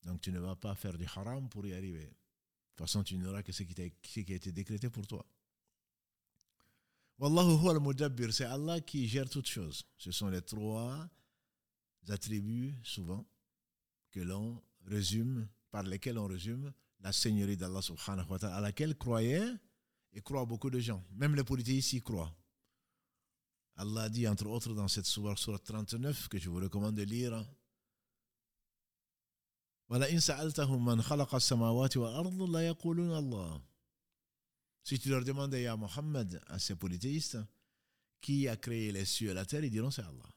[0.05, 2.07] Donc tu ne vas pas faire du haram pour y arriver.
[2.07, 5.27] De toute façon, tu n'auras que ce qui, a, été décrété pour toi.
[7.19, 9.85] Wallahu huwa al c'est Allah qui gère toutes choses.
[9.99, 11.07] Ce sont les trois
[12.09, 13.27] attributs, souvent,
[14.17, 18.97] que l'on résume, par lesquels on résume la seigneurie d'Allah subhanahu wa ta'ala, à laquelle
[18.97, 19.53] croyaient
[20.15, 21.05] et croient beaucoup de gens.
[21.17, 22.35] Même les politiques ici croient.
[23.75, 27.45] Allah dit, entre autres, dans cette sourate, sourate 39, que je vous recommande de lire,
[34.83, 37.39] si tu leur demandes à Mohammed, à ces polythéistes,
[38.23, 40.36] qui a créé les cieux et la terre, ils diront c'est Allah.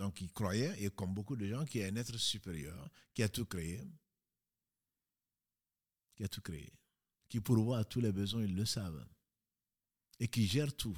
[0.00, 3.22] Donc ils croyaient, et comme beaucoup de gens, qu'il y a un être supérieur qui
[3.22, 3.86] a tout créé,
[6.16, 6.72] qui a tout créé,
[7.28, 9.06] qui pourvoit à tous les besoins, ils le savent,
[10.18, 10.96] et qui gère tout.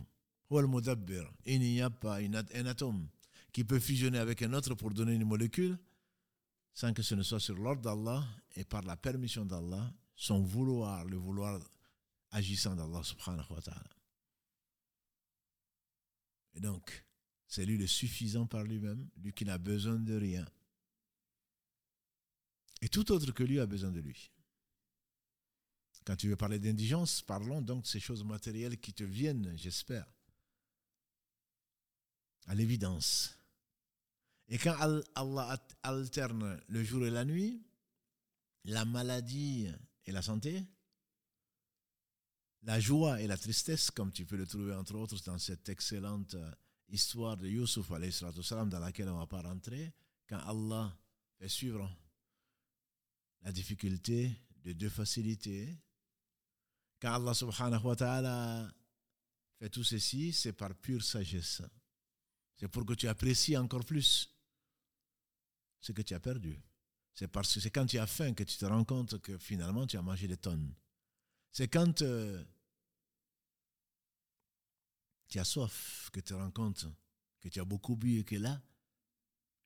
[0.53, 3.09] Il n'y a pas un atome
[3.53, 5.77] qui peut fusionner avec un autre pour donner une molécule
[6.73, 11.05] sans que ce ne soit sur l'ordre d'Allah et par la permission d'Allah, son vouloir,
[11.07, 11.61] le vouloir
[12.31, 13.97] agissant d'Allah subhanahu wa ta'ala.
[16.55, 17.05] Et donc,
[17.53, 20.49] C'est lui le suffisant par lui-même, lui qui n'a besoin de rien.
[22.81, 24.31] Et tout autre que lui a besoin de lui.
[26.07, 30.11] Quand tu veux parler d'indigence, parlons donc de ces choses matérielles qui te viennent, j'espère,
[32.47, 33.37] à l'évidence.
[34.49, 34.75] Et quand
[35.15, 37.63] Allah alterne le jour et la nuit,
[38.65, 39.69] la maladie
[40.07, 40.65] et la santé,
[42.63, 46.35] la joie et la tristesse, comme tu peux le trouver entre autres dans cette excellente
[46.89, 49.93] histoire de Yusuf, dans laquelle on ne va pas rentrer,
[50.29, 50.97] quand Allah
[51.39, 51.91] fait suivre
[53.43, 54.31] la difficulté
[54.65, 55.77] de deux facilités,
[57.01, 58.73] quand Allah subhanahu wa ta'ala
[59.59, 61.63] fait tout ceci, c'est par pure sagesse.
[62.57, 64.31] C'est pour que tu apprécies encore plus
[65.81, 66.61] ce que tu as perdu.
[67.15, 69.87] C'est parce que c'est quand tu as faim que tu te rends compte que finalement
[69.87, 70.73] tu as mangé des tonnes.
[71.51, 72.43] C'est quand euh,
[75.33, 76.85] tu as soif que tu te rends compte
[77.41, 78.63] que tu as beaucoup bu et que là,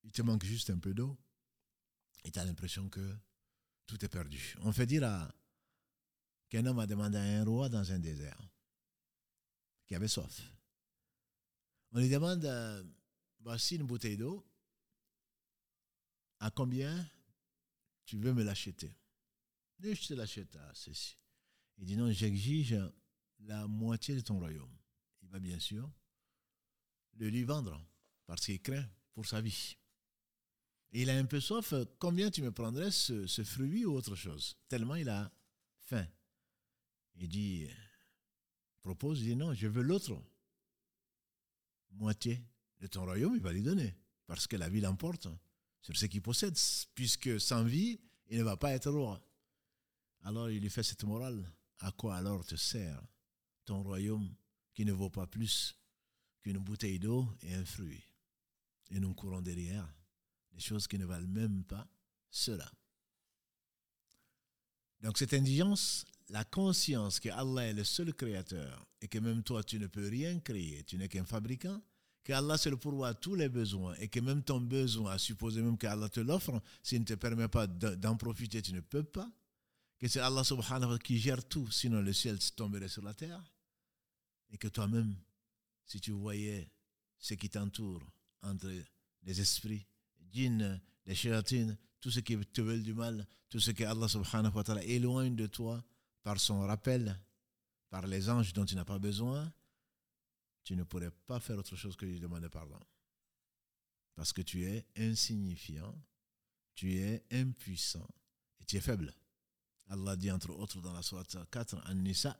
[0.04, 1.18] il te manque juste un peu d'eau
[2.22, 3.16] et tu as l'impression que
[3.84, 4.54] tout est perdu.
[4.60, 5.02] On fait dire
[6.48, 8.40] qu'un homme a demandé à un roi dans un désert
[9.86, 10.40] qui avait soif.
[11.90, 12.84] On lui demande, euh,
[13.40, 14.46] voici une bouteille d'eau,
[16.38, 17.10] à combien
[18.04, 18.94] tu veux me l'acheter?
[19.80, 21.18] Je te l'achète à ceci.
[21.78, 22.78] Il dit non, j'exige
[23.40, 24.76] la moitié de ton royaume.
[25.26, 25.90] Il va bien sûr
[27.14, 27.84] le lui vendre
[28.26, 29.76] parce qu'il craint pour sa vie.
[30.92, 31.74] Il a un peu soif.
[31.98, 34.56] Combien tu me prendrais ce, ce fruit ou autre chose?
[34.68, 35.32] Tellement il a
[35.80, 36.06] faim.
[37.16, 37.68] Il dit,
[38.82, 40.16] propose, il dit non, je veux l'autre.
[41.90, 42.42] Moitié
[42.80, 43.96] de ton royaume, il va lui donner.
[44.26, 45.26] Parce que la vie l'emporte
[45.80, 46.56] sur ce qu'il possède.
[46.94, 49.20] Puisque sans vie, il ne va pas être roi.
[50.22, 51.52] Alors il lui fait cette morale.
[51.80, 53.02] À quoi alors te sert
[53.64, 54.32] ton royaume
[54.76, 55.74] qui ne vaut pas plus
[56.42, 58.04] qu'une bouteille d'eau et un fruit
[58.90, 59.88] Et nous courons derrière
[60.52, 61.88] des choses qui ne valent même pas
[62.30, 62.70] cela.
[65.00, 69.64] Donc cette indigence, la conscience que Allah est le seul créateur et que même toi
[69.64, 71.82] tu ne peux rien créer, tu n'es qu'un fabricant,
[72.22, 75.62] que Allah c'est le pourvoit tous les besoins et que même ton besoin, à supposer
[75.62, 79.30] même qu'Allah te l'offre, s'il ne te permet pas d'en profiter, tu ne peux pas,
[79.98, 83.42] que c'est Allah subhanahu wa qui gère tout, sinon le ciel tomberait sur la terre,
[84.50, 85.16] et que toi-même,
[85.84, 86.70] si tu voyais
[87.18, 88.02] ce qui t'entoure
[88.42, 88.70] entre
[89.22, 89.86] les esprits,
[90.32, 94.54] djinns, les chératines, tout ce qui te veut du mal, tout ce que Allah subhanahu
[94.54, 95.82] wa ta'ala éloigne de toi
[96.22, 97.18] par son rappel,
[97.88, 99.52] par les anges dont tu n'as pas besoin,
[100.64, 102.78] tu ne pourrais pas faire autre chose que lui demander pardon.
[104.14, 105.94] Parce que tu es insignifiant,
[106.74, 108.08] tu es impuissant
[108.60, 109.14] et tu es faible.
[109.88, 112.38] Allah dit entre autres dans la sourate 4, An-Nisa,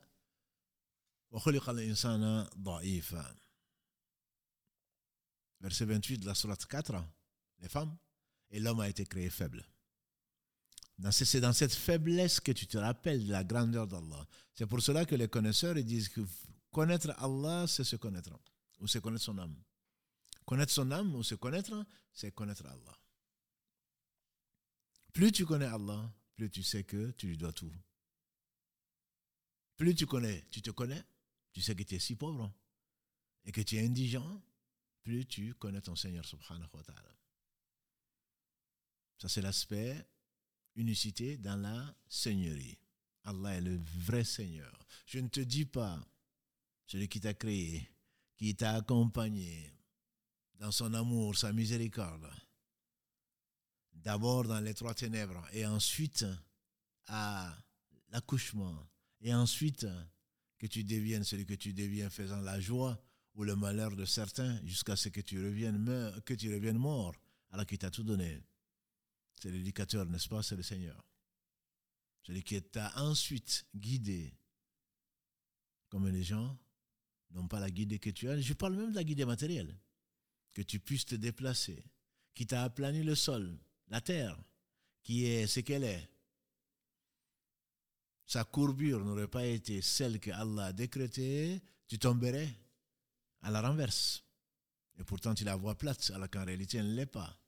[5.59, 7.03] Verset 28 de la sourate 4,
[7.59, 7.97] les femmes,
[8.51, 9.65] et l'homme a été créé faible.
[11.11, 14.25] C'est dans cette faiblesse que tu te rappelles de la grandeur d'Allah.
[14.55, 16.21] C'est pour cela que les connaisseurs ils disent que
[16.71, 18.31] connaître Allah, c'est se connaître,
[18.79, 19.55] ou c'est connaître son âme.
[20.45, 22.97] Connaître son âme ou se connaître, c'est connaître Allah.
[25.13, 27.71] Plus tu connais Allah, plus tu sais que tu lui dois tout.
[29.75, 31.03] Plus tu connais, tu te connais,
[31.57, 32.53] tu sais que tu es si pauvre
[33.43, 34.43] et que tu es indigent,
[35.01, 37.17] plus tu connais ton Seigneur subhanahu wa ta'ala.
[39.17, 40.07] Ça, c'est l'aspect
[40.75, 42.77] unicité dans la Seigneurie.
[43.23, 44.71] Allah est le vrai Seigneur.
[45.07, 45.99] Je ne te dis pas,
[46.85, 47.89] celui qui t'a créé,
[48.35, 49.73] qui t'a accompagné
[50.59, 52.29] dans son amour, sa miséricorde,
[53.93, 56.23] d'abord dans les trois ténèbres et ensuite
[57.07, 57.57] à
[58.09, 58.87] l'accouchement
[59.21, 59.87] et ensuite
[60.57, 63.01] que tu deviennes celui que tu deviens faisant la joie
[63.35, 67.15] ou le malheur de certains jusqu'à ce que tu reviennes, que tu reviennes mort
[67.51, 68.41] alors qu'il t'a tout donné.
[69.39, 70.41] C'est l'éducateur, n'est-ce pas?
[70.41, 71.03] C'est le Seigneur.
[72.23, 74.33] Celui qui t'a ensuite guidé,
[75.89, 76.57] comme les gens
[77.31, 78.39] n'ont pas la guidée que tu as.
[78.41, 79.77] Je parle même de la guidée matérielle.
[80.53, 81.83] Que tu puisses te déplacer,
[82.33, 83.59] qui t'a aplani le sol,
[83.89, 84.41] la terre,
[85.03, 86.09] qui est ce qu'elle est.
[88.27, 92.49] Sa courbure n'aurait pas été celle que Allah a décrétée, tu tomberais
[93.41, 94.21] à la renverse.
[94.99, 97.39] Et pourtant, tu la vois plate, alors qu'en réalité, elle ne l'est pas.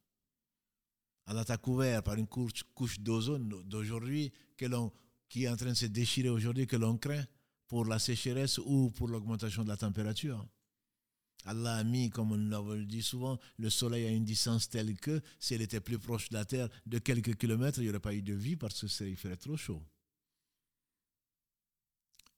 [1.25, 2.63] Allah t'a couvert par une couche,
[2.99, 7.25] d'ozone d'aujourd'hui qui est en train de se déchirer aujourd'hui, que l'on craint
[7.67, 10.47] pour la sécheresse ou pour l'augmentation de la température.
[11.45, 15.21] Allah a mis, comme on le dit souvent, le soleil à une distance telle que
[15.39, 18.21] s'il était plus proche de la terre de quelques kilomètres, il n'y aurait pas eu
[18.21, 19.83] de vie parce qu'il ferait trop chaud.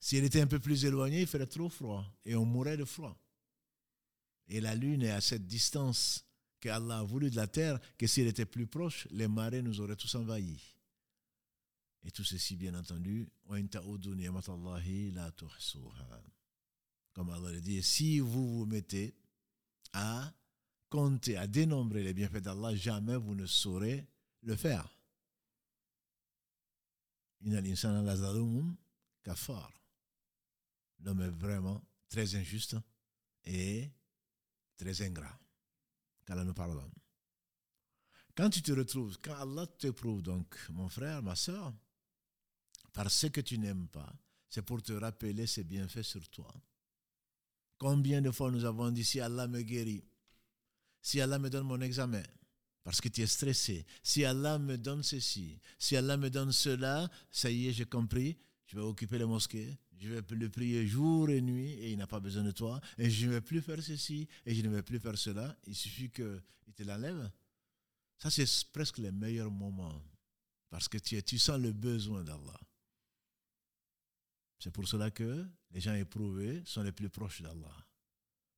[0.01, 3.15] S'il était un peu plus éloigné, il ferait trop froid et on mourrait de froid.
[4.47, 6.25] Et la lune est à cette distance
[6.59, 9.95] qu'Allah a voulu de la terre que s'il était plus proche, les marées nous auraient
[9.95, 10.75] tous envahis.
[12.03, 13.29] Et tout ceci, bien entendu,
[17.13, 19.13] comme Allah le dit, si vous vous mettez
[19.93, 20.33] à
[20.89, 24.07] compter, à dénombrer les bienfaits d'Allah, jamais vous ne saurez
[24.41, 24.89] le faire.
[31.03, 32.75] L'homme est vraiment très injuste
[33.45, 33.89] et
[34.77, 35.39] très ingrat.
[36.25, 36.91] Qu'Allah nous pardonne.
[38.35, 41.73] Quand tu te retrouves, quand Allah te prouve donc, mon frère, ma soeur,
[42.93, 44.13] par ce que tu n'aimes pas,
[44.49, 46.53] c'est pour te rappeler ses bienfaits sur toi.
[47.77, 50.03] Combien de fois nous avons dit, si Allah me guérit,
[51.01, 52.23] si Allah me donne mon examen,
[52.83, 57.09] parce que tu es stressé, si Allah me donne ceci, si Allah me donne cela,
[57.31, 61.29] ça y est, j'ai compris, je vais occuper la mosquée, je vais le prier jour
[61.29, 63.81] et nuit et il n'a pas besoin de toi, et je ne vais plus faire
[63.81, 67.29] ceci, et je ne vais plus faire cela, il suffit qu'il te l'enlève.
[68.17, 70.01] Ça, c'est presque les meilleurs moments,
[70.69, 72.59] parce que tu, tu sens le besoin d'Allah.
[74.57, 77.75] C'est pour cela que les gens éprouvés sont les plus proches d'Allah.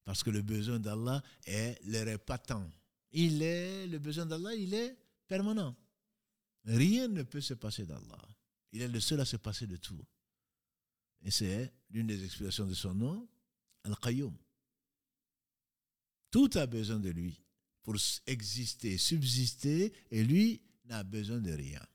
[0.05, 2.69] Parce que le besoin d'Allah est leur épatant.
[3.11, 5.75] Il est, le besoin d'Allah, il est permanent.
[6.65, 8.21] Rien ne peut se passer d'Allah.
[8.71, 10.03] Il est le seul à se passer de tout.
[11.23, 13.27] Et c'est l'une des explications de son nom,
[13.83, 14.37] Al-Qayyum.
[16.31, 17.41] Tout a besoin de lui
[17.83, 17.95] pour
[18.27, 21.85] exister, subsister, et lui n'a besoin de rien.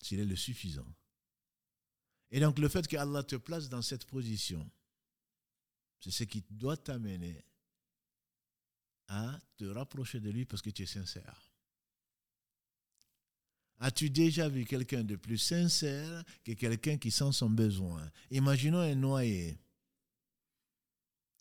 [0.00, 0.94] S'il est le suffisant.
[2.30, 4.68] Et donc le fait qu'Allah te place dans cette position,
[6.00, 7.44] c'est ce qui doit t'amener
[9.08, 11.53] à te rapprocher de lui parce que tu es sincère.
[13.84, 18.10] As-tu déjà vu quelqu'un de plus sincère que quelqu'un qui sent son besoin?
[18.30, 19.58] Imaginons un noyé.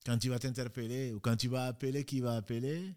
[0.05, 2.93] Quand tu vas t'interpeller ou quand tu vas appeler, qui va appeler?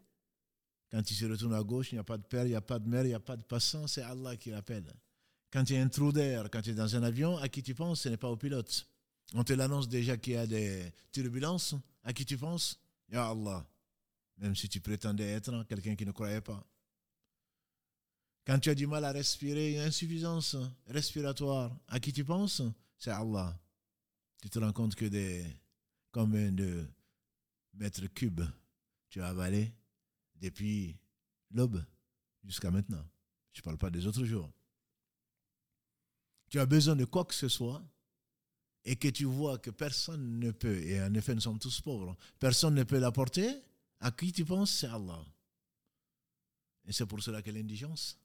[0.91, 2.61] Quand tu se retournes à gauche, il n'y a pas de père, il n'y a
[2.61, 4.93] pas de mère, il n'y a pas de passant, c'est Allah qui l'appelle.
[5.53, 7.73] Quand tu es un trou d'air, quand tu es dans un avion, à qui tu
[7.73, 8.01] penses?
[8.01, 8.89] Ce n'est pas au pilote.
[9.33, 11.77] On te l'annonce déjà qu'il y a des turbulences.
[12.03, 12.81] À qui tu penses?
[13.13, 13.65] Ya Allah.
[14.39, 16.67] Même si tu prétendais être quelqu'un qui ne croyait pas.
[18.47, 22.63] Quand tu as du mal à respirer, une insuffisance respiratoire, à qui tu penses?
[22.97, 23.59] C'est Allah.
[24.41, 25.45] Tu te rends compte que des
[26.13, 26.87] combien de
[27.75, 28.45] mètres cubes
[29.11, 29.73] tu as avalé
[30.37, 30.97] depuis
[31.51, 31.85] l'aube
[32.45, 33.05] jusqu'à maintenant.
[33.53, 34.51] Je ne parle pas des autres jours
[36.49, 37.83] tu as besoin de quoi que ce soit
[38.85, 42.17] et que tu vois que personne ne peut, et en effet nous sommes tous pauvres,
[42.39, 43.51] personne ne peut l'apporter,
[44.01, 44.71] à qui tu penses?
[44.71, 45.25] C'est Allah.
[46.87, 48.17] Et c'est pour cela que l'indigence,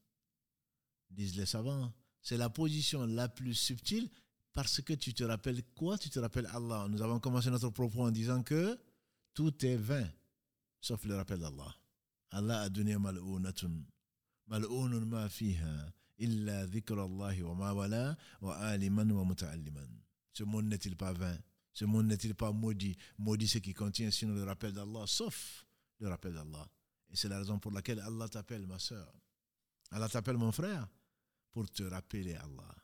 [1.12, 4.10] disent les savants, c'est la position la plus subtile
[4.54, 5.98] parce que tu te rappelles quoi?
[5.98, 6.88] Tu te rappelles Allah.
[6.90, 8.78] Nous avons commencé notre propos en disant que
[9.34, 10.08] tout est vain,
[10.80, 11.76] sauf le rappel d'Allah.
[12.32, 13.84] Allah a donné mal'ounatun,
[14.48, 15.92] mal'ounun ma fiha,
[20.34, 21.38] ce monde n'est-il pas vain?
[21.74, 22.98] Ce monde n'est-il pas maudit?
[23.18, 25.66] Maudit ce qui contient sinon le rappel d'Allah, sauf
[26.00, 26.68] le rappel d'Allah.
[27.10, 29.12] Et c'est la raison pour laquelle Allah t'appelle ma soeur.
[29.90, 30.88] Allah t'appelle mon frère
[31.52, 32.76] pour te rappeler Allah.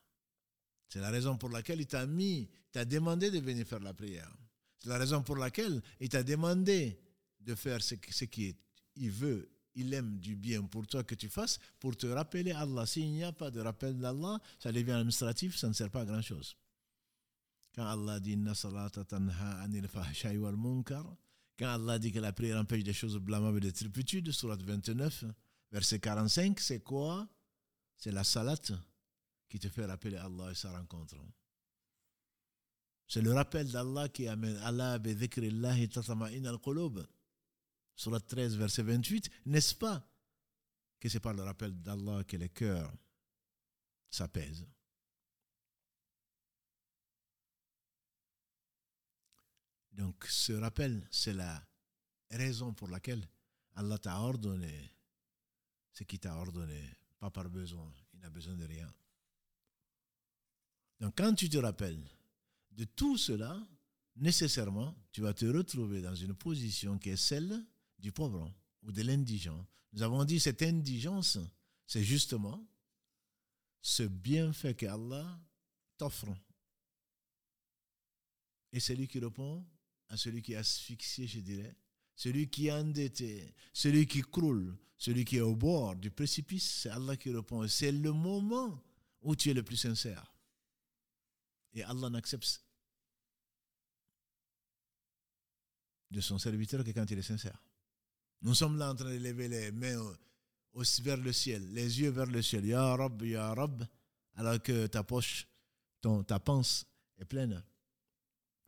[0.89, 4.31] C'est la raison pour laquelle il t'a mis, t'a demandé de venir faire la prière.
[4.79, 6.99] C'est la raison pour laquelle il t'a demandé
[7.39, 8.55] de faire ce, ce qu'il
[8.95, 12.85] veut il aime du bien pour toi que tu fasses pour te rappeler Allah.
[12.85, 16.05] S'il n'y a pas de rappel d'Allah, ça devient administratif, ça ne sert pas à
[16.05, 16.57] grand chose.
[17.75, 18.35] Quand Allah dit
[21.59, 25.25] quand Allah dit que la prière empêche des choses blâmables et des turpitudes, surat 29,
[25.71, 27.27] verset 45, c'est quoi?
[27.97, 28.57] C'est la salat
[29.49, 31.17] qui te fait rappeler Allah et sa rencontre.
[33.07, 37.05] C'est le rappel d'Allah qui amène Allah bi dhikrillahi tatama'in al-qulub.
[37.95, 40.07] Sur la 13, verset 28, n'est-ce pas
[40.99, 42.93] que c'est par le rappel d'Allah que les cœurs
[44.09, 44.67] s'apaisent?
[49.93, 51.65] Donc ce rappel, c'est la
[52.29, 53.27] raison pour laquelle
[53.73, 54.91] Allah t'a ordonné
[55.91, 58.91] ce qui t'a ordonné, pas par besoin, il n'a besoin de rien.
[60.99, 62.03] Donc quand tu te rappelles
[62.71, 63.59] de tout cela,
[64.15, 67.65] nécessairement, tu vas te retrouver dans une position qui est celle
[67.99, 68.53] du pauvre
[68.83, 69.65] ou de l'indigent.
[69.93, 71.37] Nous avons dit cette indigence,
[71.85, 72.65] c'est justement
[73.81, 75.39] ce bienfait que Allah
[75.97, 76.35] t'offre.
[78.71, 79.65] Et celui qui répond
[80.09, 81.75] à celui qui est asphyxié, je dirais,
[82.17, 86.89] celui qui est endetté, celui qui croule, celui qui est au bord du précipice, c'est
[86.89, 87.65] Allah qui répond.
[87.67, 88.83] C'est le moment
[89.21, 90.33] où tu es le plus sincère.
[91.73, 92.63] Et Allah n'accepte
[96.09, 97.61] de son serviteur que quand il est sincère.
[98.41, 100.17] Nous sommes là en train de lever les mains
[101.01, 102.65] vers le ciel, les yeux vers le ciel.
[102.65, 103.87] Ya Rab, Ya Rab,
[104.35, 105.47] alors que ta poche,
[106.01, 106.87] ton, ta panse
[107.19, 107.63] est pleine.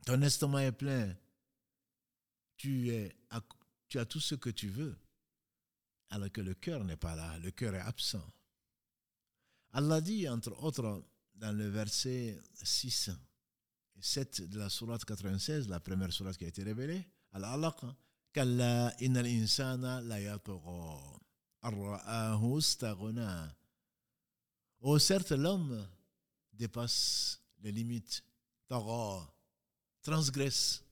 [0.06, 1.16] Ton estomac est plein.
[2.60, 2.92] Tu,
[3.94, 4.94] as tout ce que tu veux,
[6.10, 8.22] alors que le cœur n'est pas là, le cœur est absent.
[9.72, 11.02] Allah dit, entre autres,
[11.36, 13.08] dans le verset 6
[13.96, 17.02] et 7 de la sourate 96, la première sourate qui a été révélée,
[17.32, 17.76] Al-Alaq,
[18.30, 20.38] Kalla innal insana la
[24.82, 25.88] Oh, certes, l'homme
[26.52, 28.22] dépasse les limites,
[30.02, 30.84] transgresse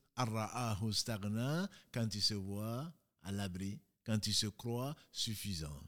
[1.92, 2.92] quand il se voit
[3.22, 5.80] à l'abri, quand il se croit suffisant.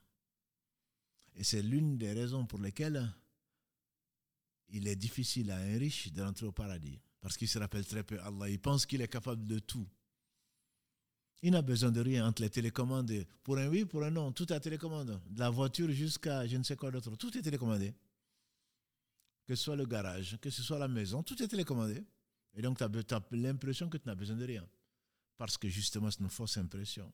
[1.37, 3.13] Et c'est l'une des raisons pour lesquelles
[4.69, 7.01] il est difficile à un riche d'entrer au paradis.
[7.21, 8.49] Parce qu'il se rappelle très peu Allah.
[8.49, 9.87] Il pense qu'il est capable de tout.
[11.43, 13.13] Il n'a besoin de rien entre les télécommandes.
[13.43, 15.21] Pour un oui, pour un non, tout est télécommande.
[15.29, 17.15] De la voiture jusqu'à je ne sais quoi d'autre.
[17.17, 17.95] Tout est télécommandé.
[19.47, 22.05] Que ce soit le garage, que ce soit la maison, tout est télécommandé.
[22.55, 24.69] Et donc, tu as, l'impression que tu n'as besoin de rien.
[25.37, 27.13] Parce que justement, c'est une fausse impression.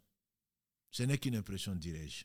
[0.91, 2.25] Ce n'est qu'une impression, dirais-je.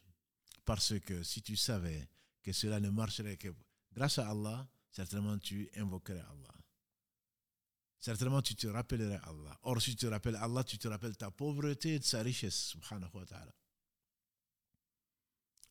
[0.66, 2.08] Parce que si tu savais
[2.42, 3.50] que cela ne marcherait que
[3.94, 6.54] grâce à Allah, certainement tu invoquerais Allah.
[8.00, 9.60] Certainement tu te rappellerais Allah.
[9.62, 12.76] Or, si tu te rappelles Allah, tu te rappelles ta pauvreté et de sa richesse,
[13.14, 13.54] wa ta'ala.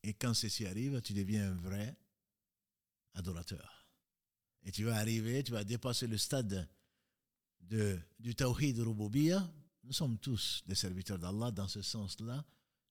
[0.03, 1.97] Et quand ceci arrive, tu deviens un vrai
[3.15, 3.89] adorateur.
[4.63, 6.69] Et tu vas arriver, tu vas dépasser le stade
[7.61, 9.49] de, du tawhid rububiyya.
[9.85, 12.45] Nous sommes tous des serviteurs d'Allah dans ce sens-là.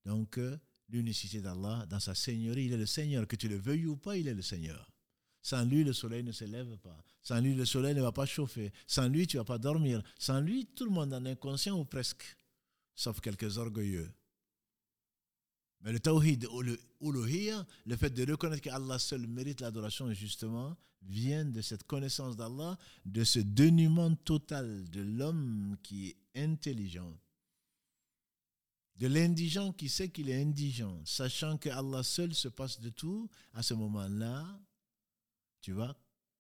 [0.06, 0.58] Donc, euh,
[0.90, 2.66] l'unicité d'Allah dans sa seigneurie.
[2.66, 4.92] Il est le Seigneur, que tu le veuilles ou pas, il est le Seigneur.
[5.42, 6.98] Sans lui, le soleil ne se lève pas.
[7.22, 8.72] Sans lui, le soleil ne va pas chauffer.
[8.86, 10.02] Sans lui, tu ne vas pas dormir.
[10.18, 12.38] Sans lui, tout le monde en est inconscient ou presque,
[12.96, 14.12] sauf quelques orgueilleux.
[15.82, 16.78] Mais le tawhid le
[17.86, 23.24] le fait de reconnaître qu'Allah seul mérite l'adoration, justement, vient de cette connaissance d'Allah, de
[23.24, 27.18] ce dénuement total de l'homme qui est intelligent,
[28.98, 33.30] de l'indigent qui sait qu'il est indigent, sachant que Allah seul se passe de tout,
[33.54, 34.46] à ce moment-là,
[35.62, 35.98] tu vas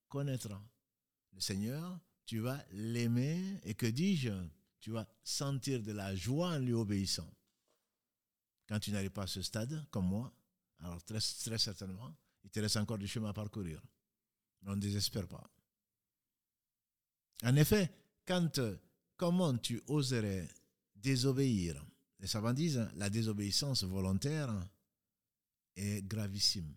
[0.09, 0.49] connaître
[1.33, 4.33] le Seigneur, tu vas l'aimer, et que dis-je,
[4.81, 7.29] tu vas sentir de la joie en lui obéissant.
[8.69, 10.31] Quand tu n'arrives pas à ce stade, comme moi,
[10.81, 13.81] alors très, très certainement, il te reste encore du chemin à parcourir.
[14.61, 15.43] Mais on ne désespère pas.
[17.43, 17.91] En effet,
[18.27, 18.61] quand,
[19.17, 20.47] comment tu oserais
[20.95, 21.83] désobéir?
[22.19, 24.53] Les savants disent la désobéissance volontaire
[25.75, 26.71] est gravissime.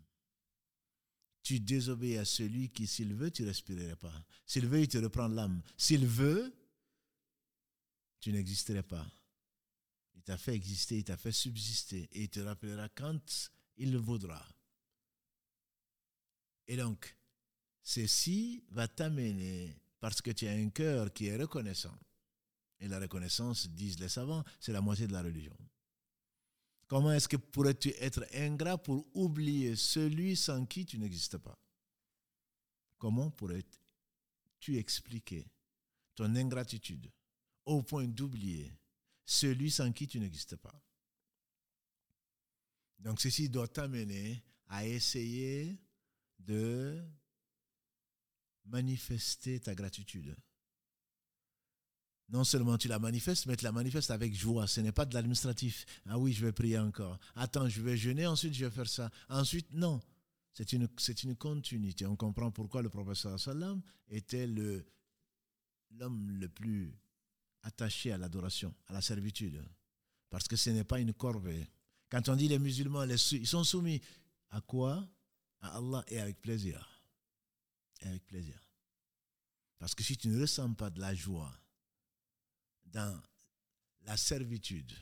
[1.42, 4.24] Tu désobéis à celui qui, s'il veut, tu ne respirerais pas.
[4.46, 5.60] S'il veut, il te reprend l'âme.
[5.76, 6.54] S'il veut,
[8.18, 9.06] tu n'existerais pas.
[10.22, 13.98] Il t'a fait exister, il t'a fait subsister et il te rappellera quand il le
[13.98, 14.40] voudra.
[16.68, 17.16] Et donc,
[17.82, 21.98] ceci va t'amener, parce que tu as un cœur qui est reconnaissant,
[22.78, 25.56] et la reconnaissance, disent les savants, c'est la moitié de la religion.
[26.86, 31.58] Comment est-ce que pourrais-tu être ingrat pour oublier celui sans qui tu n'existes pas?
[32.96, 35.50] Comment pourrais-tu expliquer
[36.14, 37.10] ton ingratitude
[37.64, 38.72] au point d'oublier
[39.32, 40.82] celui sans qui tu n'existes pas
[42.98, 45.78] Donc ceci doit t'amener à essayer
[46.38, 47.02] de
[48.64, 50.36] manifester ta gratitude
[52.28, 54.66] non seulement tu la manifestes, mais tu la manifestes avec joie.
[54.66, 55.84] Ce n'est pas de l'administratif.
[56.06, 57.18] Ah oui, je vais prier encore.
[57.34, 59.10] Attends, je vais jeûner, ensuite je vais faire ça.
[59.28, 60.00] Ensuite, non.
[60.54, 60.88] C'est une,
[61.36, 62.06] continuité.
[62.06, 66.98] On comprend pourquoi le professeur sallam était l'homme le plus
[67.62, 69.64] attaché à l'adoration, à la servitude.
[70.30, 71.66] Parce que ce n'est pas une corvée.
[72.10, 74.00] Quand on dit les musulmans, ils sont soumis
[74.50, 75.06] à quoi?
[75.60, 76.88] À Allah et avec plaisir.
[78.00, 78.58] Et avec plaisir.
[79.78, 81.52] Parce que si tu ne ressens pas de la joie,
[82.92, 83.20] dans
[84.02, 84.92] la servitude.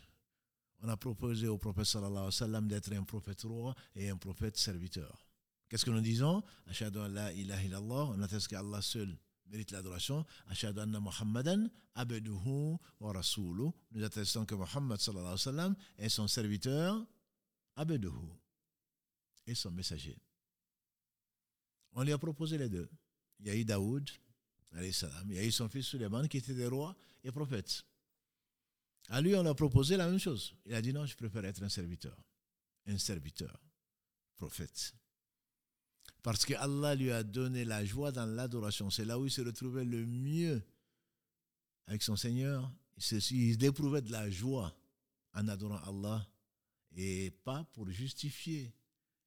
[0.83, 4.17] On a proposé au prophète sallallahu alayhi wa sallam d'être un prophète roi et un
[4.17, 5.27] prophète serviteur.
[5.69, 6.43] Qu'est-ce que nous disons?
[6.69, 9.17] Illallah, on atteste qu'Allah seul
[9.51, 10.25] mérite l'adoration.
[10.47, 13.23] Ashadu anna Muhammadan abeduhu wa.
[13.93, 17.05] Nous attestons que Muhammad alayhi est son serviteur,
[17.77, 18.29] abeduhu,
[19.47, 20.17] et son messager.
[21.93, 22.89] On lui a proposé les deux.
[23.41, 24.09] Il y a eu Daoud,
[24.73, 26.95] il y a eu son fils Suleiman qui était des rois
[27.25, 27.85] et prophètes.
[29.09, 30.55] À lui, on a proposé la même chose.
[30.67, 32.17] Il a dit non, je préfère être un serviteur.
[32.87, 33.61] Un serviteur,
[34.37, 34.95] prophète.
[36.23, 38.91] Parce que Allah lui a donné la joie dans l'adoration.
[38.91, 40.63] C'est là où il se retrouvait le mieux
[41.87, 42.71] avec son Seigneur.
[43.31, 44.75] Ils éprouvaient de la joie
[45.35, 46.27] en adorant Allah
[46.97, 48.73] et pas pour justifier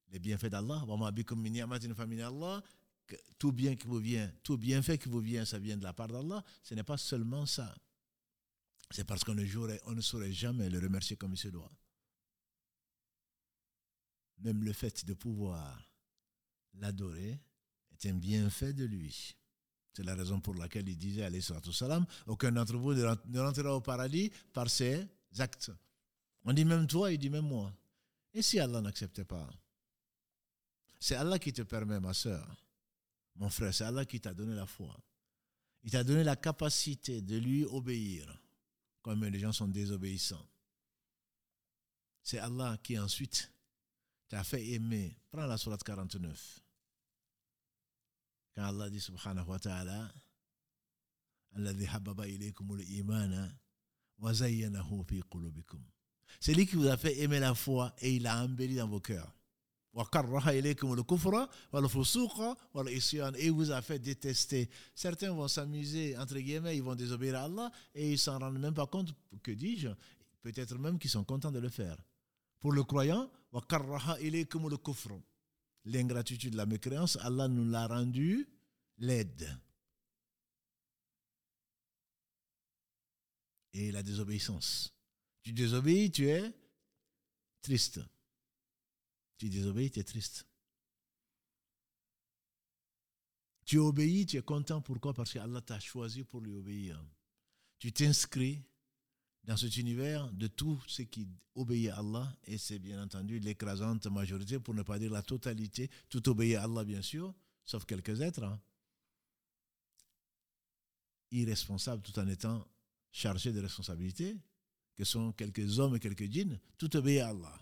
[0.10, 0.86] les bienfaits d'Allah.
[3.38, 6.08] Tout bien qui vous vient, tout bienfait qui vous vient, ça vient de la part
[6.08, 6.44] d'Allah.
[6.62, 7.76] Ce n'est pas seulement ça.
[8.92, 11.72] C'est parce qu'on ne, ne saurait jamais le remercier comme il se doit.
[14.40, 15.93] Même le fait de pouvoir
[16.76, 17.40] l'adorer
[17.92, 19.36] est un bienfait de lui.
[19.94, 23.82] C'est la raison pour laquelle il disait, alayhi salam, aucun d'entre vous ne rentrera au
[23.82, 25.08] paradis par ses
[25.38, 25.72] actes.
[26.46, 27.72] On dit même toi, il dit même moi.
[28.34, 29.48] Et si Allah n'acceptait pas?
[31.00, 32.64] C'est Allah qui te permet, ma soeur,
[33.36, 34.98] mon frère, c'est Allah qui t'a donné la foi.
[35.84, 38.42] Il t'a donné la capacité de lui obéir,
[39.02, 40.48] comme les gens sont désobéissants.
[42.24, 43.52] C'est Allah qui ensuite
[44.30, 45.18] t'a fait aimer.
[45.30, 46.63] Prends la surat 49.
[48.56, 49.00] Quand Allah dit
[56.40, 59.00] c'est lui qui vous a fait aimer la foi et il a embelli dans vos
[59.00, 59.34] cœurs.
[63.38, 64.70] Et vous a fait détester.
[64.96, 68.74] Certains vont s'amuser, entre guillemets, ils vont désobéir à Allah et ils s'en rendent même
[68.74, 69.90] pas compte, que dis-je,
[70.42, 71.98] peut-être même qu'ils sont contents de le faire.
[72.60, 73.30] Pour le croyant,
[75.86, 78.48] l'ingratitude, la mécréance, Allah nous l'a rendu
[78.98, 79.50] laide.
[83.74, 84.94] Et la désobéissance.
[85.42, 86.54] Tu désobéis, tu es
[87.62, 88.00] triste.
[89.38, 90.46] Tu désobéis, tu es triste.
[93.66, 94.82] Tu obéis, tu es content.
[94.82, 95.14] Pourquoi?
[95.14, 97.04] Parce qu'Allah t'a choisi pour lui obéir.
[97.80, 98.64] Tu t'inscris
[99.44, 104.08] dans cet univers de tout ce qui obéit à Allah, et c'est bien entendu l'écrasante
[104.08, 107.34] majorité, pour ne pas dire la totalité, tout obéit à Allah bien sûr,
[107.66, 108.60] sauf quelques êtres, hein.
[111.32, 112.66] irresponsables tout en étant
[113.12, 114.38] chargés de responsabilités,
[114.96, 117.60] que sont quelques hommes et quelques djinns, tout obéit à Allah.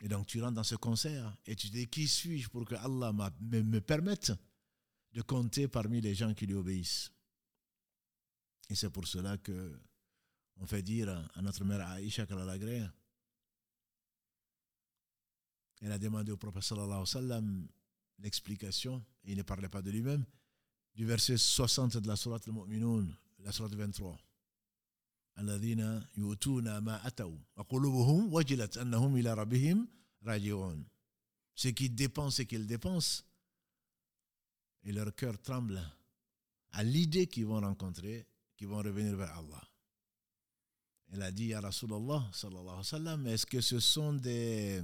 [0.00, 2.76] Et donc tu rentres dans ce concert et tu te dis, qui suis-je pour que
[2.76, 4.32] Allah me, me permette
[5.12, 7.12] de compter parmi les gens qui lui obéissent?
[8.70, 9.76] Et c'est pour cela que
[10.57, 12.55] on fait dire à notre mère Aïcha qu'elle a la
[15.81, 17.67] Elle a demandé au prophète sallallahu alayhi wa sallam
[18.19, 20.25] l'explication, et il ne parlait pas de lui-même,
[20.95, 23.07] du verset 60 de la sourate al-Mu'minun,
[23.39, 24.17] la sourate 23.
[25.37, 29.87] الذين يؤتون ما أتوا وقلوبهم وجلت أنهم إلى ربهم
[30.23, 30.85] راجعون
[31.55, 33.23] ceux qui dépensent ce qu'ils dépensent
[34.83, 35.81] et leur cœur tremble
[36.71, 39.61] à l'idée qu'ils vont rencontrer qu'ils vont revenir vers Allah
[41.10, 44.82] elle a dit à Rasulallah sallallahu alayhi wa sallam, est-ce que ce sont des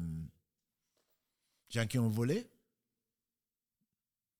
[1.68, 2.48] gens qui ont volé?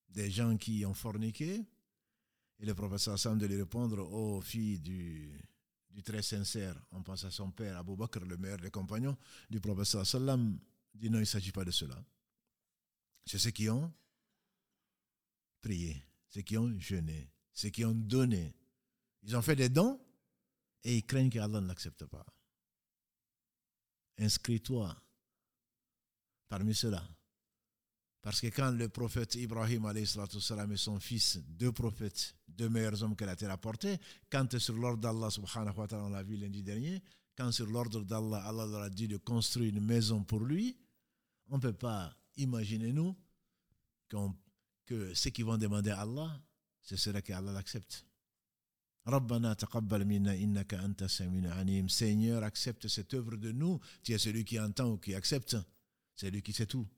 [0.09, 1.65] Des gens qui ont forniqué?
[2.61, 5.39] Et le professeur Sam de lui répondre aux filles du,
[5.91, 9.17] du très sincère, on pense à son père, Abu Bakr, le meilleur des compagnons
[9.51, 10.59] du professeur sallam,
[10.95, 12.03] dit non, il ne s'agit pas de cela.
[13.27, 13.93] C'est ceux qui ont
[15.61, 18.55] prié, ceux qui ont jeûné, ceux qui ont donné.
[19.23, 20.01] Ils ont fait des dons
[20.85, 22.25] et ils craignent qu'Allah ne l'accepte pas.
[24.19, 24.95] Inscris-toi
[26.49, 27.03] parmi ceux-là.
[28.23, 33.25] Parce que quand le prophète Ibrahim et son fils, deux prophètes, deux meilleurs hommes que
[33.25, 33.99] la terre a portés,
[34.31, 37.03] quand sur l'ordre d'Allah subhanahu wa ta'ala, on l'a vu lundi dernier,
[37.37, 40.79] quand sur l'ordre d'Allah, Allah leur a dit de construire une maison pour lui,
[41.49, 43.15] on ne peut pas imaginer nous
[44.87, 46.41] que ce qu'ils vont demander à Allah,
[46.81, 48.07] ce serait qu'Allah l'accepte.
[51.89, 53.81] Seigneur, accepte cette œuvre de nous.
[54.03, 55.57] Tu es celui qui entend ou qui accepte.
[56.15, 56.89] C'est lui qui sait tout.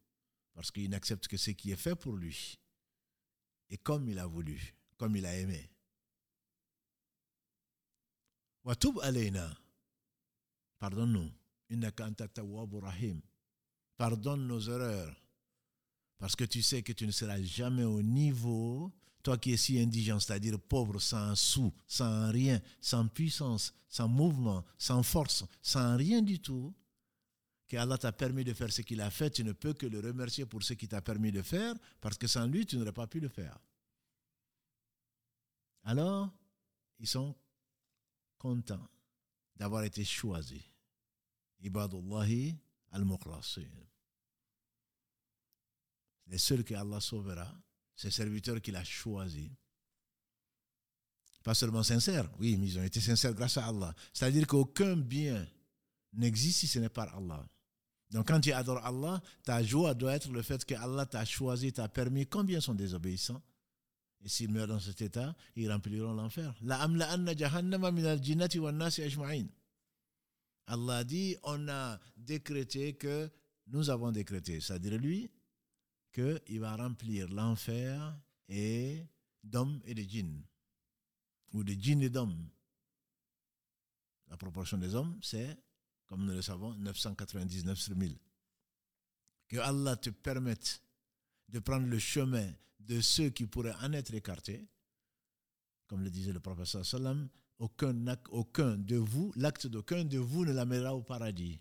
[0.54, 2.58] Parce qu'il n'accepte que ce qui est fait pour lui.
[3.70, 5.68] Et comme il a voulu, comme il a aimé.
[8.64, 8.98] Watub.
[10.78, 11.30] Pardonne-nous.
[13.96, 15.16] Pardonne nos erreurs.
[16.18, 18.92] Parce que tu sais que tu ne seras jamais au niveau
[19.26, 24.64] toi qui es si indigent, c'est-à-dire pauvre, sans sou, sans rien, sans puissance, sans mouvement,
[24.78, 26.72] sans force, sans rien du tout,
[27.66, 29.98] que Allah t'a permis de faire ce qu'il a fait, tu ne peux que le
[29.98, 33.08] remercier pour ce qu'il t'a permis de faire, parce que sans lui, tu n'aurais pas
[33.08, 33.58] pu le faire.
[35.82, 36.32] Alors,
[37.00, 37.34] ils sont
[38.38, 38.88] contents
[39.56, 40.62] d'avoir été choisis.
[41.58, 42.56] Ibadullahi
[42.92, 43.72] al-Mukhlasin.
[46.28, 47.52] Les seuls que Allah sauvera,
[47.96, 49.50] ces serviteurs qu'il a choisis.
[51.42, 53.94] Pas seulement sincères, oui, mais ils ont été sincères grâce à Allah.
[54.12, 55.46] C'est-à-dire qu'aucun bien
[56.12, 57.48] n'existe si ce n'est par Allah.
[58.10, 61.72] Donc quand tu adores Allah, ta joie doit être le fait que Allah t'a choisi,
[61.72, 62.26] t'a permis.
[62.26, 63.42] Combien sont désobéissants?
[64.24, 66.54] Et s'ils meurent dans cet état, ils rempliront l'enfer.
[70.68, 73.30] Allah dit, on a décrété que,
[73.68, 75.30] nous avons décrété, c'est-à-dire lui,
[76.16, 79.04] qu'il va remplir l'enfer et
[79.44, 80.42] d'hommes et de djinns,
[81.52, 82.48] ou de djinns et d'hommes.
[84.28, 85.58] La proportion des hommes, c'est,
[86.06, 88.18] comme nous le savons, 999 sur 1000.
[89.48, 90.82] Que Allah te permette
[91.48, 92.50] de prendre le chemin
[92.80, 94.66] de ceux qui pourraient en être écartés,
[95.86, 97.94] comme le disait le professeur Salam, aucun,
[98.30, 101.60] aucun de vous, l'acte d'aucun de vous ne l'amènera au paradis.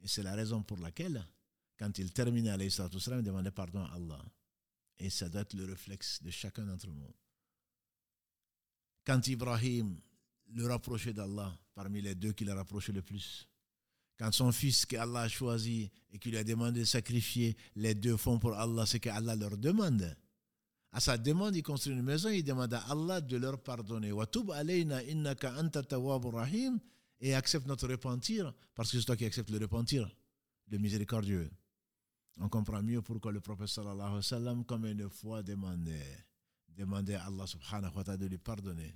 [0.00, 1.26] Et c'est la raison pour laquelle,
[1.78, 4.24] quand il terminait à il demandait pardon à Allah.
[4.98, 7.12] Et ça doit être le réflexe de chacun d'entre nous.
[9.04, 9.98] Quand Ibrahim
[10.52, 13.48] le rapprochait d'Allah, parmi les deux qui le rapprochaient le plus,
[14.16, 18.16] quand son fils qu'Allah a choisi et qu'il lui a demandé de sacrifier, les deux
[18.16, 20.16] font pour Allah ce qu'Allah leur demande.
[20.92, 24.12] À sa demande, il construit une maison, il demande à Allah de leur pardonner.
[27.20, 30.08] et accepte notre repentir, parce que c'est toi qui acceptes le repentir,
[30.68, 31.50] le miséricordieux.
[32.40, 36.24] On comprend mieux pourquoi le prophète sallallahu alayhi wa sallam, comme une fois demandait,
[36.68, 38.92] demandait à Allah subhanahu wa ta'ala de lui pardonner.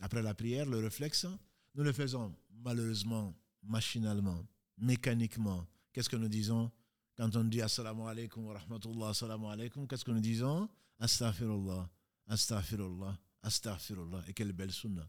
[0.00, 1.26] Après la prière, le réflexe,
[1.74, 4.46] nous le faisons malheureusement machinalement,
[4.78, 5.66] mécaniquement.
[5.92, 6.70] Qu'est-ce que nous disons?
[7.16, 10.68] Quand on dit Assalamu alaikum wa rahmatullah, Assalamu alaikum Qu'est-ce que nous disons?
[10.98, 11.88] Astaghfirullah,
[12.28, 14.24] Astaghfirullah, Astaghfirullah.
[14.28, 15.08] Et quelle belle sunna.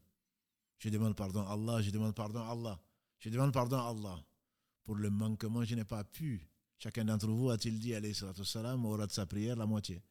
[0.79, 2.79] Je demande pardon à Allah, je demande pardon à Allah.
[3.19, 4.23] Je demande pardon à Allah.
[4.83, 6.47] Pour le manquement, je n'ai pas pu.
[6.79, 10.01] Chacun d'entre vous a-t-il dit, alayhi salam, au de sa prière, la moitié.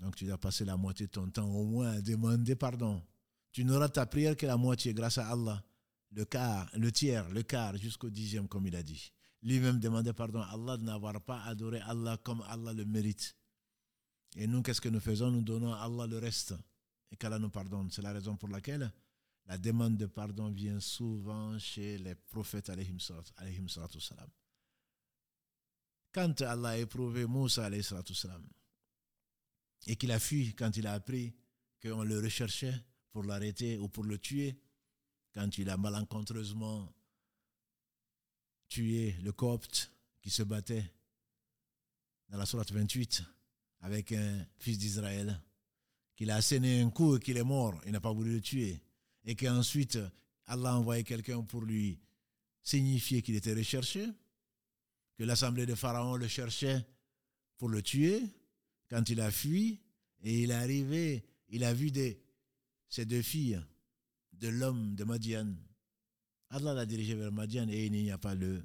[0.00, 3.02] Donc tu dois passer la moitié de ton temps au moins à demander pardon.
[3.52, 5.62] Tu n'auras ta prière que la moitié grâce à Allah
[6.12, 9.12] le quart, le tiers, le quart, jusqu'au dixième, comme il a dit.
[9.42, 13.36] Lui-même demandait pardon à Allah de n'avoir pas adoré Allah comme Allah le mérite.
[14.36, 15.30] Et nous, qu'est-ce que nous faisons?
[15.30, 16.54] Nous donnons à Allah le reste.
[17.10, 17.90] Et qu'Allah nous pardonne.
[17.90, 18.92] C'est la raison pour laquelle
[19.46, 24.28] la demande de pardon vient souvent chez les prophètes, alayhim salam.
[26.18, 27.70] Quand Allah a éprouvé Moussa,
[29.86, 31.32] et qu'il a fui quand il a appris
[31.80, 32.74] qu'on le recherchait
[33.12, 34.58] pour l'arrêter ou pour le tuer,
[35.32, 36.92] quand il a malencontreusement
[38.68, 40.92] tué le copte qui se battait
[42.30, 43.22] dans la sourate 28
[43.82, 45.40] avec un fils d'Israël,
[46.16, 48.82] qu'il a asséné un coup et qu'il est mort, il n'a pas voulu le tuer,
[49.24, 50.00] et qu'ensuite
[50.46, 52.00] Allah a envoyé quelqu'un pour lui
[52.60, 54.08] signifier qu'il était recherché,
[55.18, 56.86] que l'assemblée de Pharaon le cherchait
[57.58, 58.22] pour le tuer,
[58.88, 59.82] quand il a fui,
[60.22, 62.22] et il est arrivé, il a vu des,
[62.88, 63.60] ses deux filles
[64.32, 65.54] de l'homme de Madian.
[66.50, 68.62] Allah l'a dirigé vers Madian et il n'y a pas le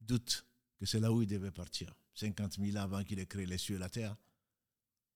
[0.00, 0.46] doute
[0.78, 1.94] que c'est là où il devait partir.
[2.14, 4.16] 50 000 avant qu'il ait créé les cieux et la terre.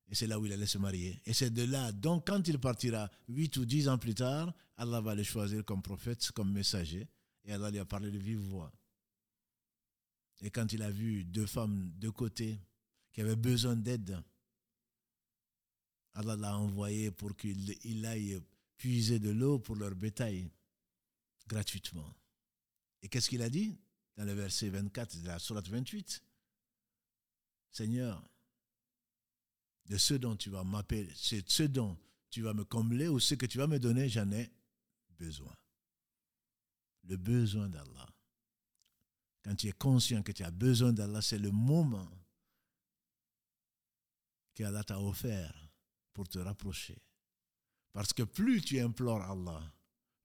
[0.09, 1.21] Et c'est là où il allait se marier.
[1.25, 5.01] Et c'est de là, donc quand il partira 8 ou 10 ans plus tard, Allah
[5.01, 7.09] va le choisir comme prophète, comme messager.
[7.45, 8.71] Et Allah lui a parlé de vive voix.
[10.43, 12.59] Et quand il a vu deux femmes de côté
[13.13, 14.21] qui avaient besoin d'aide,
[16.15, 18.41] Allah l'a envoyé pour qu'il aille
[18.77, 20.51] puiser de l'eau pour leur bétail
[21.47, 22.13] gratuitement.
[23.03, 23.79] Et qu'est-ce qu'il a dit
[24.17, 26.23] dans le verset 24 de la Sourate 28
[27.71, 28.23] Seigneur,
[29.87, 31.97] de ce dont tu vas m'appeler, c'est ce dont
[32.29, 34.51] tu vas me combler ou ce que tu vas me donner, j'en ai
[35.11, 35.55] besoin.
[37.05, 38.12] Le besoin d'Allah.
[39.43, 42.11] Quand tu es conscient que tu as besoin d'Allah, c'est le moment
[44.55, 45.71] qu'Allah t'a offert
[46.13, 47.01] pour te rapprocher.
[47.93, 49.63] Parce que plus tu implores Allah,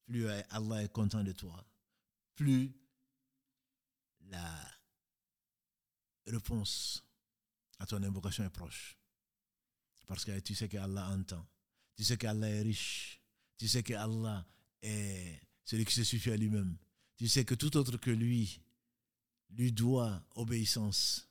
[0.06, 1.66] plus Allah est content de toi,
[2.36, 2.72] plus
[4.30, 4.78] la
[6.26, 7.04] réponse
[7.80, 8.98] à ton invocation est proche.
[10.06, 11.46] Parce que tu sais que Allah entend,
[11.96, 13.22] tu sais que Allah est riche,
[13.58, 14.46] tu sais que Allah
[14.82, 16.78] est celui qui se suffit à lui-même,
[17.18, 18.62] tu sais que tout autre que lui
[19.50, 21.30] lui doit obéissance.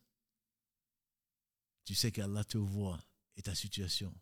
[1.84, 3.00] Tu sais qu'Allah te voit
[3.36, 4.12] et ta situation.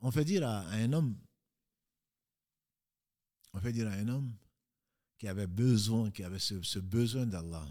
[0.00, 1.18] On fait dire à, un homme,
[3.52, 4.34] on fait dire à un homme
[5.18, 7.66] qui avait besoin, qui avait ce, besoin d'Allah,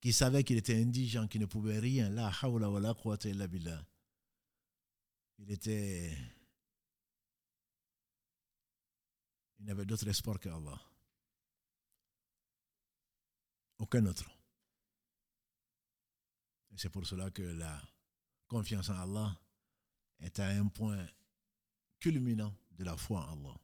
[0.00, 3.86] qui savait qu'il était indigent, qui ne pouvait rien, la la.
[5.38, 6.16] Il était.
[9.60, 10.87] Il n'avait d'autre espoir qu'Allah.
[13.78, 14.28] Aucun autre.
[16.76, 17.82] C'est pour cela que la
[18.46, 19.36] confiance en Allah
[20.20, 21.04] est à un point
[21.98, 23.58] culminant de la foi en Allah.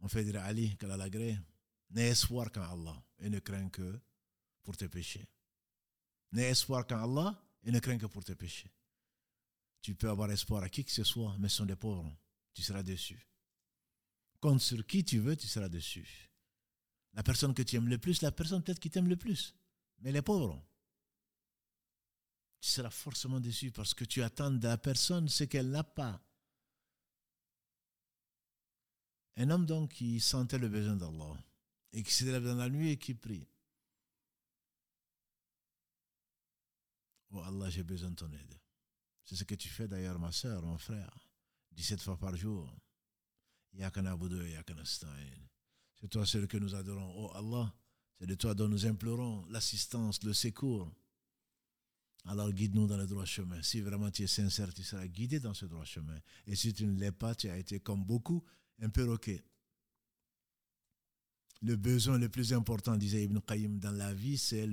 [0.00, 1.38] On fait dire à Ali gré,
[1.90, 4.00] n'aie espoir qu'en Allah et ne crains que
[4.62, 5.26] pour tes péchés.
[6.32, 8.70] N'aie espoir qu'en Allah et ne crains que pour tes péchés.
[9.80, 12.16] Tu peux avoir espoir à qui que ce soit, mais ce sont des pauvres.
[12.54, 13.26] Tu seras déçu.
[14.40, 16.31] Compte sur qui tu veux, tu seras déçu.
[17.14, 19.54] La personne que tu aimes le plus, la personne peut-être qui t'aime le plus.
[20.00, 20.64] Mais les pauvres,
[22.60, 26.20] tu seras forcément déçu parce que tu attends de la personne ce qu'elle n'a pas.
[29.36, 31.36] Un homme donc qui sentait le besoin d'Allah
[31.92, 33.46] et qui se lève dans la nuit et qui prie.
[37.32, 38.60] Oh Allah, j'ai besoin de ton aide.
[39.24, 41.16] C'est ce que tu fais d'ailleurs, ma soeur, mon frère,
[41.72, 42.70] 17 fois par jour.
[46.02, 47.12] C'est toi celui que nous adorons.
[47.16, 47.72] Oh Allah,
[48.18, 50.92] c'est de toi dont nous implorons l'assistance, le secours.
[52.24, 53.62] Alors guide-nous dans le droit chemin.
[53.62, 56.18] Si vraiment tu es sincère, tu seras guidé dans ce droit chemin.
[56.48, 58.42] Et si tu ne l'es pas, tu as été comme beaucoup,
[58.80, 59.44] un perroquet.
[61.62, 64.66] Le besoin le plus important, disait Ibn Qayyim, dans la vie, c'est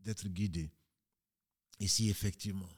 [0.00, 0.70] d'être guidé.
[1.80, 2.68] Et si effectivement,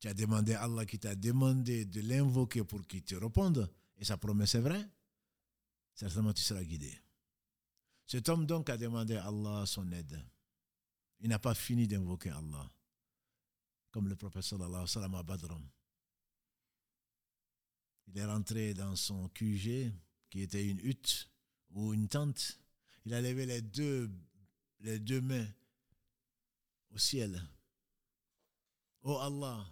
[0.00, 4.04] tu as demandé à Allah qui t'a demandé de l'invoquer pour qu'il te réponde, et
[4.04, 4.86] sa promesse est vraie,
[5.94, 6.94] certainement tu seras guidé.
[8.08, 10.18] Cet homme donc a demandé à Allah son aide.
[11.20, 12.66] Il n'a pas fini d'invoquer Allah,
[13.90, 15.60] comme le prophète sallallahu alayhi wa à.
[18.06, 19.92] Il est rentré dans son QG,
[20.30, 21.30] qui était une hutte
[21.72, 22.58] ou une tente.
[23.04, 24.10] Il a levé les deux,
[24.80, 25.46] les deux mains
[26.90, 27.46] au ciel.
[29.02, 29.66] Oh Allah,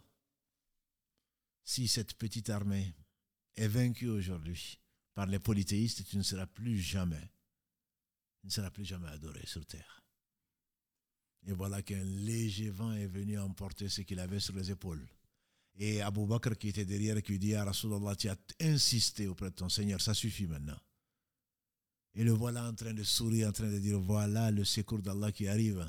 [1.64, 2.94] si cette petite armée
[3.54, 4.78] est vaincue aujourd'hui
[5.14, 7.30] par les polythéistes, tu ne seras plus jamais,
[8.46, 10.02] ne seras plus jamais adoré sur terre.
[11.46, 15.06] Et voilà qu'un léger vent est venu emporter ce qu'il avait sur les épaules.
[15.78, 19.54] Et Abu Bakr qui était derrière, qui dit, à Rasulallah, tu as insisté auprès de
[19.54, 20.78] ton Seigneur, ça suffit maintenant.
[22.14, 25.32] Et le voilà en train de sourire, en train de dire, voilà le secours d'Allah
[25.32, 25.86] qui arrive.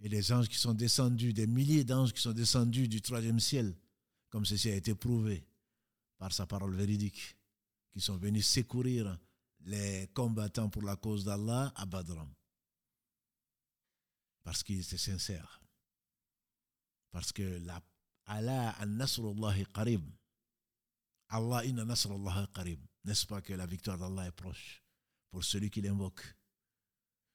[0.00, 3.74] Et les anges qui sont descendus, des milliers d'anges qui sont descendus du troisième ciel,
[4.30, 5.44] comme ceci a été prouvé
[6.16, 7.36] par sa parole véridique,
[7.92, 9.18] qui sont venus secourir
[9.68, 11.84] les combattants pour la cause d'Allah à.
[14.42, 15.60] Parce qu'ils étaient sincères.
[17.10, 17.80] Parce que la
[18.24, 20.04] Allah an-nasrullahi qarib.
[21.28, 22.78] Allah inna nasrullahi.
[23.04, 24.82] N'est-ce pas que la victoire d'Allah est proche
[25.30, 26.22] pour celui qui l'invoque?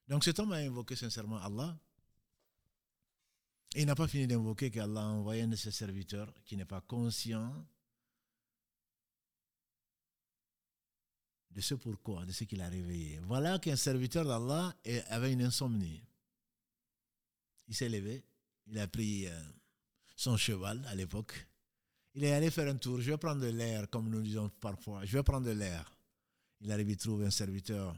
[0.08, 1.78] Donc cet homme a invoqué sincèrement Allah.
[3.76, 6.64] Et il n'a pas fini d'invoquer qu'Allah a envoyé un de ses serviteurs qui n'est
[6.64, 7.64] pas conscient
[11.54, 13.20] de ce pourquoi, de ce qu'il a réveillé.
[13.22, 14.74] Voilà qu'un serviteur d'Allah
[15.08, 16.02] avait une insomnie.
[17.68, 18.24] Il s'est levé,
[18.66, 19.42] il a pris euh,
[20.16, 21.46] son cheval à l'époque.
[22.14, 23.00] Il est allé faire un tour.
[23.00, 25.04] Je vais prendre de l'air, comme nous disons parfois.
[25.04, 25.90] Je vais prendre de l'air.
[26.60, 27.96] Il arrive, il trouve un serviteur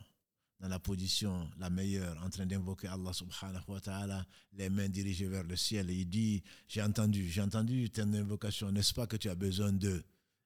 [0.60, 5.28] dans la position la meilleure, en train d'invoquer Allah subhanahu wa ta'ala, les mains dirigées
[5.28, 5.90] vers le ciel.
[5.90, 9.72] Et il dit, j'ai entendu, j'ai entendu ton invocation, n'est-ce pas que tu as besoin
[9.72, 10.02] d'eux?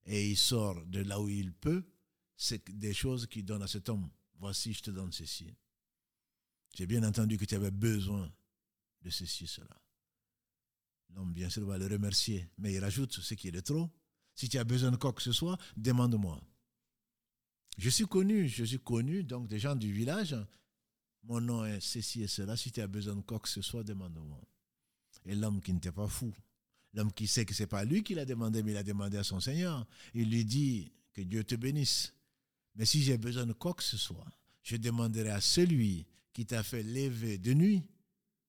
[0.06, 1.84] Et il sort de là où il peut,
[2.42, 4.08] c'est des choses qu'il donne à cet homme.
[4.38, 5.54] Voici, je te donne ceci.
[6.74, 8.32] J'ai bien entendu que tu avais besoin
[9.02, 9.78] de ceci, cela.
[11.14, 13.90] L'homme, bien sûr, va le remercier, mais il rajoute ce qui est de trop.
[14.34, 16.42] Si tu as besoin de quoi que ce soit, demande-moi.
[17.76, 20.34] Je suis connu, je suis connu, donc des gens du village,
[21.24, 22.56] mon nom est ceci et cela.
[22.56, 24.40] Si tu as besoin de quoi que ce soit, demande-moi.
[25.26, 26.32] Et l'homme qui n'était pas fou,
[26.94, 29.18] l'homme qui sait que ce n'est pas lui qui l'a demandé, mais il a demandé
[29.18, 32.14] à son Seigneur, il lui dit que Dieu te bénisse.
[32.74, 34.26] Mais si j'ai besoin de quoi que ce soit,
[34.62, 37.82] je demanderai à celui qui t'a fait lever de nuit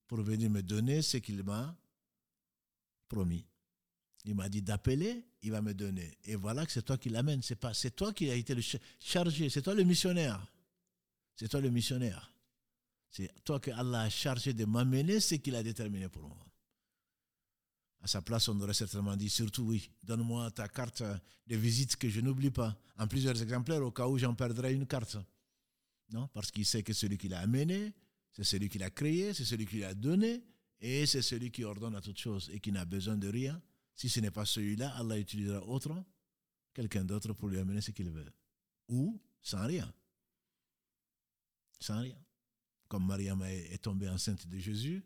[0.06, 1.76] pour venir me donner ce qu'il m'a
[3.08, 3.44] promis.
[4.24, 6.16] Il m'a dit d'appeler, il va me donner.
[6.24, 7.42] Et voilà que c'est toi qui l'amènes.
[7.42, 8.56] C'est pas, c'est toi qui as été
[9.00, 9.50] chargé.
[9.50, 10.46] C'est toi le missionnaire.
[11.34, 12.32] C'est toi le missionnaire.
[13.10, 16.51] C'est toi que Allah a chargé de m'amener ce qu'il a déterminé pour moi.
[18.02, 21.04] À sa place, on aurait certainement dit, surtout oui, donne-moi ta carte
[21.46, 24.86] de visite que je n'oublie pas, en plusieurs exemplaires, au cas où j'en perdrais une
[24.86, 25.16] carte.
[26.10, 27.94] Non, parce qu'il sait que celui qui l'a amené,
[28.32, 30.42] c'est celui qui l'a créé, c'est celui qui l'a donné,
[30.80, 33.62] et c'est celui qui ordonne à toute chose et qui n'a besoin de rien.
[33.94, 35.94] Si ce n'est pas celui-là, Allah utilisera autre,
[36.74, 38.32] quelqu'un d'autre pour lui amener ce qu'il veut.
[38.88, 39.92] Ou sans rien.
[41.78, 42.18] Sans rien.
[42.88, 45.04] Comme Mariam est tombée enceinte de Jésus,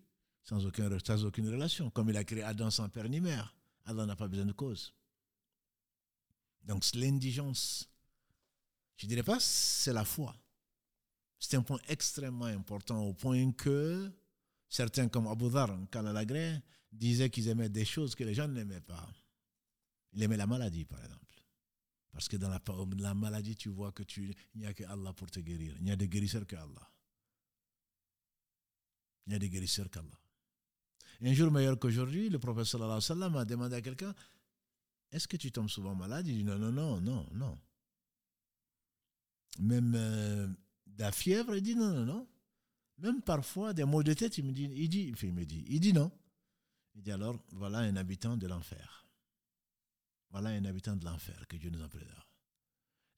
[0.48, 0.60] sans,
[1.04, 1.90] sans aucune relation.
[1.90, 3.54] Comme il a créé Adam sans père ni mère.
[3.84, 4.94] Allah n'a pas besoin de cause.
[6.64, 7.88] Donc l'indigence,
[8.96, 10.34] je ne dirais pas c'est la foi.
[11.38, 14.10] C'est un point extrêmement important au point que
[14.68, 16.60] Certains, comme Abu Dhar, Kalalagré,
[16.92, 19.08] disaient qu'ils aimaient des choses que les gens n'aimaient pas.
[20.12, 21.24] Ils aimaient la maladie, par exemple.
[22.12, 25.30] Parce que dans la, maladie, tu vois que tu, il n'y a que Allah pour
[25.30, 25.74] te guérir.
[25.78, 26.90] Il n'y a de guérisseurs qu'Allah.
[29.26, 30.18] Il n'y a de guérisseurs qu'Allah.
[31.22, 34.14] Un jour meilleur qu'aujourd'hui, le professeur sallallahu alayhi sallam a demandé à quelqu'un
[35.12, 36.26] Est-ce que tu tombes souvent malade?
[36.26, 37.58] Il dit Non, non, non, non, non.
[39.58, 40.46] Même euh,
[40.86, 42.28] de la fièvre, il dit Non, non, non.
[42.98, 45.80] Même parfois, des maux de tête, il me dit, il dit, il me dit, il
[45.80, 46.10] dit non.
[46.94, 49.06] Il dit alors, voilà un habitant de l'enfer.
[50.30, 52.24] Voilà un habitant de l'enfer, que Dieu nous en préserve.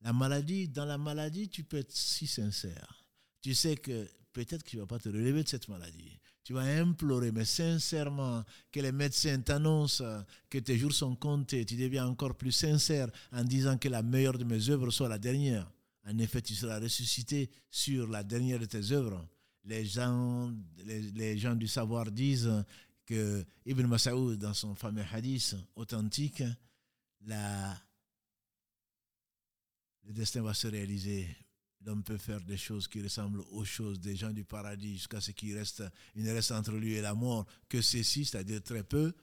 [0.01, 3.05] La maladie, dans la maladie, tu peux être si sincère.
[3.41, 6.19] Tu sais que peut-être que tu ne vas pas te relever de cette maladie.
[6.45, 11.67] Tu vas implorer, mais sincèrement, que les médecins t'annoncent que tes jours sont comptés.
[11.67, 15.19] Tu deviens encore plus sincère en disant que la meilleure de mes œuvres soit la
[15.19, 15.71] dernière.
[16.07, 19.29] En effet, tu seras ressuscité sur la dernière de tes œuvres.
[19.65, 20.51] Les gens,
[20.87, 22.51] les, gens du savoir disent
[23.05, 26.43] que Ibn Mas'ud, dans son fameux hadith authentique,
[27.27, 27.79] la,
[30.05, 31.29] le destin va se réaliser
[31.85, 35.31] l'homme peut faire des choses qui ressemblent aux choses des gens du paradis jusqu'à ce
[35.31, 35.83] qu'il reste,
[36.15, 39.15] il ne reste entre lui et la mort que ceci, c'est-à-dire très peu.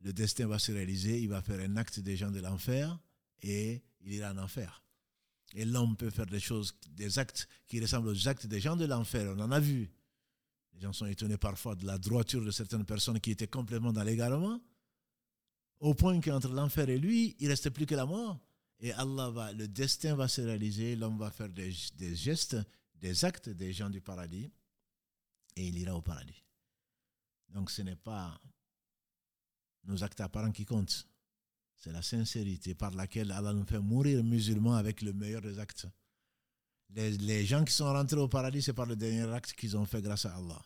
[0.00, 2.98] Le destin va se réaliser, il va faire un acte des gens de l'enfer
[3.42, 4.82] et il ira en enfer.
[5.54, 8.84] Et l'homme peut faire des choses, des actes qui ressemblent aux actes des gens de
[8.84, 9.34] l'enfer.
[9.36, 9.90] On en a vu.
[10.72, 14.04] Les gens sont étonnés parfois de la droiture de certaines personnes qui étaient complètement dans
[14.04, 14.60] l'égarement,
[15.80, 18.38] au point qu'entre l'enfer et lui, il ne restait plus que la mort.
[18.80, 22.56] Et Allah va, le destin va se réaliser, l'homme va faire des, gestes,
[22.94, 24.50] des actes des gens du paradis,
[25.56, 26.42] et il ira au paradis.
[27.50, 28.40] Donc ce n'est pas
[29.84, 31.06] nos actes apparents qui comptent,
[31.76, 35.86] c'est la sincérité par laquelle Allah nous fait mourir musulmans avec le meilleur des actes.
[36.90, 40.02] Les, gens qui sont rentrés au paradis, c'est par le dernier acte qu'ils ont fait
[40.02, 40.60] grâce à Allah,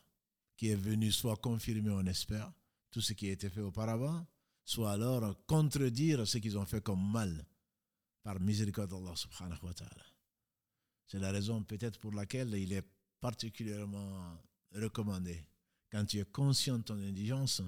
[0.57, 2.51] qui est venu soit confirmer, on espère,
[2.91, 4.25] tout ce qui a été fait auparavant,
[4.65, 7.45] soit alors contredire ce qu'ils ont fait comme mal
[8.25, 10.05] par miséricorde d'Allah subhanahu wa ta'ala.
[11.07, 12.89] C'est la raison peut-être pour laquelle il est
[13.20, 15.47] particulièrement recommandé,
[15.93, 17.62] quand tu es conscient de ton indigence,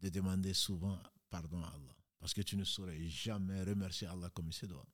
[0.00, 0.98] de demander souvent
[1.30, 1.96] pardon à Allah.
[2.18, 4.86] Parce que tu ne saurais jamais remercier Allah comme il se doit.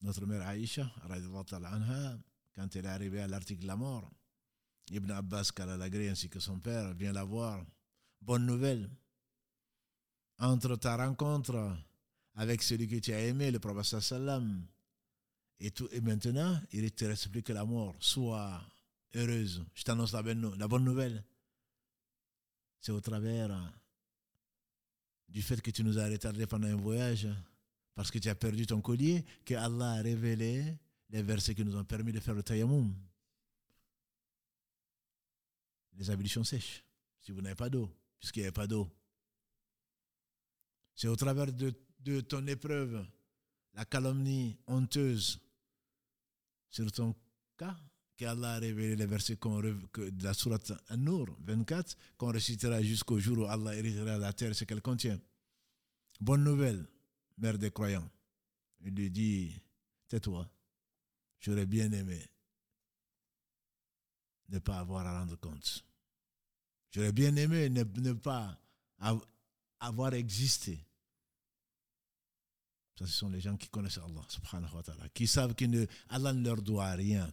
[0.00, 0.90] Notre mère Aïcha,
[2.54, 4.10] quand elle est arrivée à l'article de la mort,
[4.90, 7.64] Ibn Abbas Kalalagré ainsi que son père vient la voir.
[8.20, 8.90] Bonne nouvelle.
[10.38, 11.76] Entre ta rencontre
[12.40, 14.64] avec celui que tu as aimé, le prophète sallam.
[15.58, 17.94] Et, tout, et maintenant, il ne te reste plus que la mort.
[18.00, 18.64] Sois
[19.14, 19.62] heureuse.
[19.74, 21.22] Je t'annonce la, la bonne nouvelle.
[22.80, 23.50] C'est au travers
[25.28, 27.28] du fait que tu nous as retardé pendant un voyage,
[27.94, 30.78] parce que tu as perdu ton collier, que Allah a révélé
[31.10, 32.90] les versets qui nous ont permis de faire le tayammum.
[35.92, 36.82] Les ablutions sèches,
[37.18, 38.90] si vous n'avez pas d'eau, puisqu'il n'y avait pas d'eau.
[40.94, 41.74] C'est au travers de
[42.04, 43.06] de ton épreuve,
[43.74, 45.40] la calomnie honteuse
[46.68, 47.14] sur ton
[47.56, 47.76] cas,
[48.16, 53.44] qu'Allah a révélé les versets de la sourate An-Nur 24, qu'on récitera jusqu'au jour où
[53.46, 55.18] Allah héritera la terre, ce qu'elle contient.
[56.20, 56.86] Bonne nouvelle,
[57.38, 58.08] mère des croyants.
[58.84, 59.54] Il lui dit,
[60.08, 60.50] tais-toi,
[61.38, 62.20] j'aurais bien aimé
[64.50, 65.84] ne pas avoir à rendre compte.
[66.90, 68.58] J'aurais bien aimé ne, ne pas
[69.78, 70.78] avoir existé
[73.06, 76.60] ce sont les gens qui connaissent Allah, subhanahu wa ta'ala, qui savent qu'Allah ne leur
[76.60, 77.30] doit rien.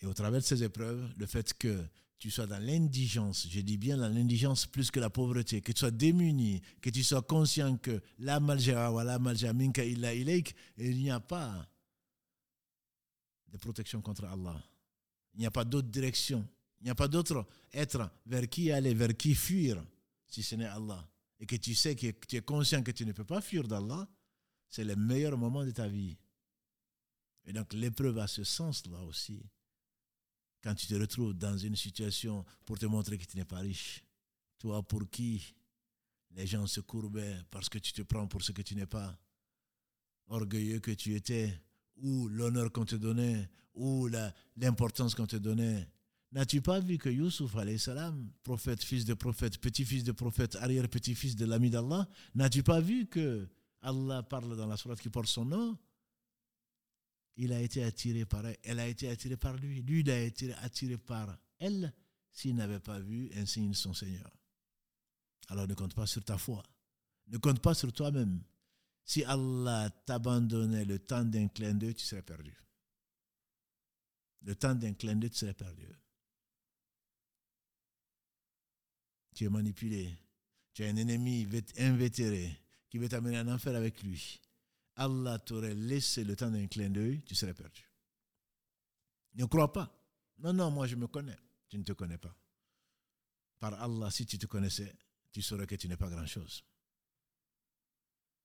[0.00, 1.84] Et au travers de ces épreuves, le fait que
[2.18, 5.78] tu sois dans l'indigence, je dis bien dans l'indigence plus que la pauvreté, que tu
[5.78, 10.54] sois démuni, que tu sois conscient que la malja wa la malja minka illa ilayk,
[10.78, 11.68] il n'y a pas
[13.48, 14.60] de protection contre Allah.
[15.34, 16.46] Il n'y a pas d'autre direction.
[16.80, 19.82] Il n'y a pas d'autre être vers qui aller, vers qui fuir,
[20.26, 21.08] si ce n'est Allah
[21.42, 24.08] et que tu sais que tu es conscient que tu ne peux pas fuir d'Allah,
[24.68, 26.16] c'est le meilleur moment de ta vie.
[27.44, 29.44] Et donc l'épreuve a ce sens-là aussi.
[30.62, 34.04] Quand tu te retrouves dans une situation pour te montrer que tu n'es pas riche,
[34.60, 35.56] toi pour qui
[36.30, 39.18] les gens se courbaient parce que tu te prends pour ce que tu n'es pas,
[40.28, 41.60] orgueilleux que tu étais,
[41.96, 44.08] ou l'honneur qu'on te donnait, ou
[44.56, 45.88] l'importance qu'on te donnait,
[46.32, 51.44] N'as-tu pas vu que Youssouf, salam, prophète, fils de prophète, petit-fils de prophète, arrière-petit-fils de
[51.44, 53.46] l'ami d'Allah, n'as-tu pas vu que
[53.82, 55.78] Allah parle dans la sourate qui porte son nom?
[57.36, 60.20] Il a été attiré par elle, elle a été attirée par lui, lui il a
[60.22, 61.92] été attiré par elle
[62.30, 64.30] s'il n'avait pas vu un signe de son Seigneur.
[65.48, 66.62] Alors ne compte pas sur ta foi,
[67.26, 68.42] ne compte pas sur toi-même.
[69.04, 72.56] Si Allah t'abandonnait le temps d'un clin d'œil, tu serais perdu.
[74.42, 75.88] Le temps d'un clin d'œil, tu serais perdu.
[79.34, 80.14] Tu es manipulé,
[80.72, 81.46] tu as un ennemi
[81.78, 82.50] invétéré
[82.88, 84.40] qui veut t'amener en enfer avec lui,
[84.96, 87.88] Allah t'aurait laissé le temps d'un clin d'œil, tu serais perdu.
[89.34, 89.90] Ne crois pas.
[90.38, 91.38] Non, non, moi je me connais.
[91.68, 92.36] Tu ne te connais pas.
[93.58, 94.94] Par Allah, si tu te connaissais,
[95.30, 96.64] tu saurais que tu n'es pas grand-chose.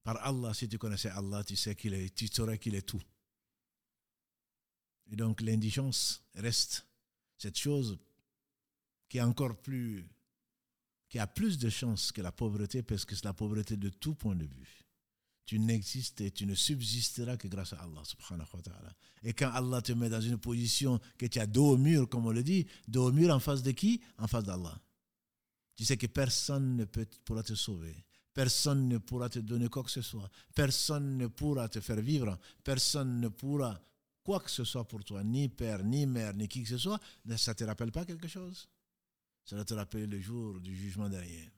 [0.04, 3.02] Par Allah, si tu connaissais Allah, tu, sais qu'il est, tu saurais qu'il est tout.
[5.12, 6.88] Et donc l'indigence reste
[7.38, 8.00] cette chose
[9.10, 10.08] qui est encore plus,
[11.10, 14.16] qui a plus de chance que la pauvreté, parce que c'est la pauvreté de tout
[14.16, 14.84] point de vue.
[15.46, 18.94] Tu n'existes et tu ne subsisteras que grâce à Allah subhanahu wa ta'ala.
[19.24, 22.26] Et quand Allah te met dans une position que tu as dos au mur, comme
[22.26, 24.02] on le dit, dos au mur en face de qui?
[24.18, 24.78] En face d'Allah.
[25.76, 27.96] Tu sais que personne ne peut, pourra te sauver.
[28.34, 30.30] Personne ne pourra te donner quoi que ce soit.
[30.54, 32.38] Personne ne pourra te faire vivre.
[32.64, 33.80] Personne ne pourra
[34.24, 37.00] quoi que ce soit pour toi, ni père, ni mère, ni qui que ce soit.
[37.38, 38.68] Ça ne te rappelle pas quelque chose?
[39.48, 41.50] Ça te rappeler le jour du jugement dernier.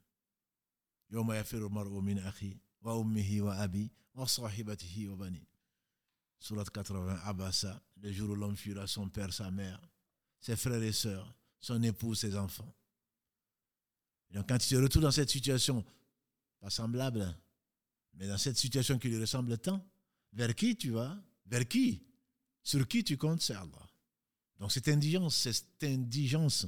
[6.40, 9.82] Surat 80, Abassa, le jour où l'homme fuira son père, sa mère,
[10.40, 12.72] ses frères et sœurs, son époux, ses enfants.
[14.30, 15.84] donc quand tu te retrouves dans cette situation
[16.60, 17.36] pas semblable, hein.
[18.14, 19.84] mais dans cette situation qui lui ressemble tant,
[20.34, 21.20] vers qui tu vas?
[21.48, 22.04] Vers qui?
[22.62, 23.42] Sur qui tu comptes?
[23.42, 23.90] C'est Allah.
[24.60, 26.68] Donc cette indigence, cette indigence,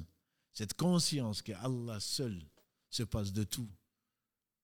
[0.54, 2.42] cette conscience que Allah seul
[2.90, 3.70] se passe de tout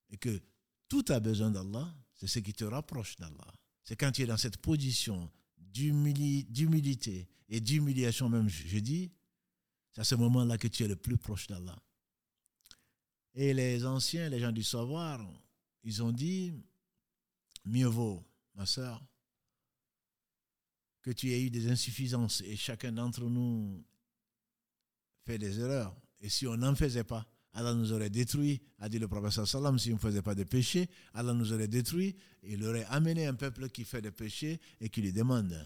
[0.09, 0.41] et que
[0.88, 3.53] tout a besoin d'Allah, c'est ce qui te rapproche d'Allah.
[3.83, 9.11] C'est quand tu es dans cette position d'humilité et d'humiliation même, je dis,
[9.91, 11.77] c'est à ce moment-là que tu es le plus proche d'Allah.
[13.33, 15.25] Et les anciens, les gens du savoir,
[15.83, 16.53] ils ont dit,
[17.65, 18.25] mieux vaut,
[18.55, 19.03] ma soeur,
[21.01, 23.85] que tu aies eu des insuffisances et chacun d'entre nous
[25.36, 25.95] des erreurs.
[26.21, 29.80] Et si on n'en faisait pas, Allah nous aurait détruit, a dit le prophète sallam,
[29.80, 33.25] si on ne faisait pas de péché, Allah nous aurait détruit et il aurait amené
[33.25, 35.57] un peuple qui fait des péchés et qui lui demande.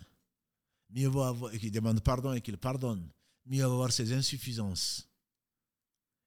[0.90, 3.10] Mieux vaut avoir, et qui demande pardon et qu'il pardonne.
[3.46, 5.10] Mieux avoir ses insuffisances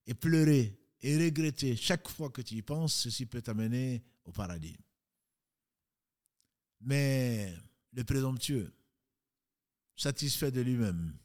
[0.06, 4.76] et pleurer et regretter chaque fois que tu y penses, ceci peut t'amener au paradis.
[6.80, 7.54] Mais
[7.92, 8.72] le présomptueux,
[9.96, 11.16] satisfait de lui-même,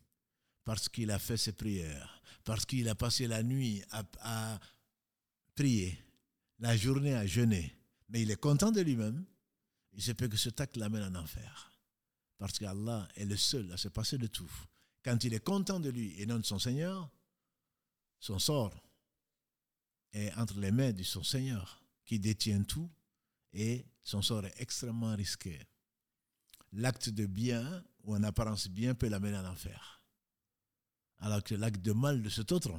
[0.69, 4.59] parce qu'il a fait ses prières, parce qu'il a passé la nuit à,
[5.55, 5.97] prier,
[6.59, 7.75] la journée à jeûner,
[8.07, 9.25] mais il est content de lui-même,
[9.93, 11.71] il se peut que ce tac l'amène en enfer.
[12.37, 14.51] Parce qu'Allah est le seul à se passer de tout.
[15.03, 17.09] Quand il est content de lui et non de son Seigneur,
[18.19, 18.79] son sort
[20.13, 22.91] est entre les mains de son Seigneur qui détient tout
[23.53, 25.59] et son sort est extrêmement risqué.
[26.73, 29.98] L'acte de bien ou en apparence bien peut l'amener en enfer.
[31.19, 32.71] Alors que l'acte de mal de cet autre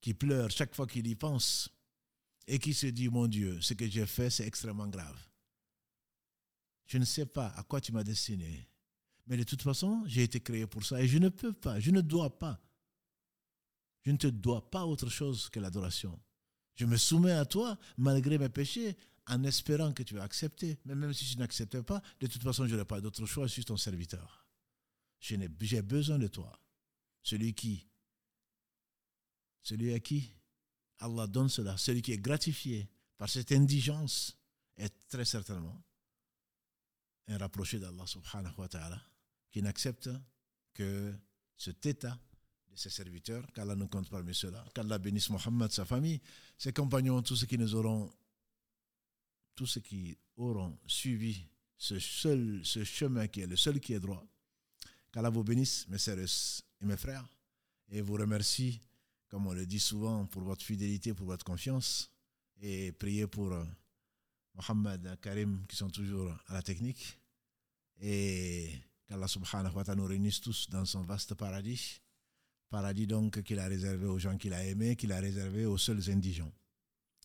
[0.00, 1.70] qui pleure chaque fois qu'il y pense
[2.46, 5.18] et qui se dit mon Dieu, ce que j'ai fait c'est extrêmement grave.
[6.86, 8.68] Je ne sais pas à quoi tu m'as destiné,
[9.26, 11.90] mais de toute façon, j'ai été créé pour ça et je ne peux pas, je
[11.90, 12.60] ne dois pas.
[14.04, 16.18] Je ne te dois pas autre chose que l'adoration.
[16.74, 18.96] Je me soumets à toi malgré mes péchés
[19.26, 20.78] en espérant que tu vas accepter.
[20.84, 23.52] Mais même si tu n'acceptais pas, de toute façon, je n'aurai pas d'autre choix, je
[23.52, 24.46] suis ton serviteur.
[25.20, 26.58] J'ai besoin de toi.
[27.22, 27.86] Celui qui,
[29.62, 30.34] celui à qui
[30.98, 34.36] Allah donne cela, celui qui est gratifié par cette indigence,
[34.76, 35.82] est très certainement
[37.28, 39.00] un rapproché d'Allah subhanahu wa ta'ala,
[39.50, 40.10] qui n'accepte
[40.74, 41.14] que
[41.56, 42.18] cet état
[42.68, 46.20] de ses serviteurs, qu'Allah nous compte parmi ceux-là, qu'Allah bénisse Mohammed, sa famille,
[46.58, 48.12] ses compagnons, tous ceux qui nous auront,
[49.54, 51.46] tous ceux qui auront suivi
[51.76, 54.24] ce chemin qui est le seul qui est droit.
[55.12, 55.98] Qu'Allah vous bénisse, mes
[56.81, 57.27] et mes frères,
[57.89, 58.81] et vous remercie,
[59.27, 62.11] comme on le dit souvent, pour votre fidélité, pour votre confiance,
[62.61, 63.63] et priez pour euh,
[64.55, 67.19] Mohammed et Karim qui sont toujours à la technique,
[67.99, 68.71] et
[69.07, 72.01] qu'Allah subhanahu wa ta'ala nous réunisse tous dans son vaste paradis
[72.69, 76.09] paradis donc qu'il a réservé aux gens qu'il a aimés, qu'il a réservé aux seuls
[76.09, 76.51] indigents.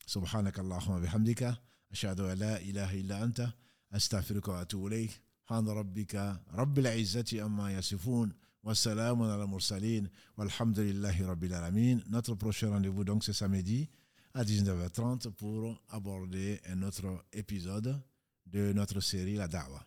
[0.06, 1.62] سبحانك اللهم وبحمدك
[1.92, 3.48] أشهد أن لا إله إلا أنت
[3.92, 5.10] أستغفرك وأتوب إليك
[5.42, 8.32] سبحان ربك رب العزة أما يصفون
[8.67, 10.09] Wassalamun ala mursalin.
[10.37, 12.01] Walhamdulillahi rabbil alamin.
[12.09, 13.89] Notre prochain rendez-vous, donc, c'est samedi
[14.33, 17.97] à 19h30 pour aborder un autre épisode
[18.45, 19.85] de notre série La Da'wa.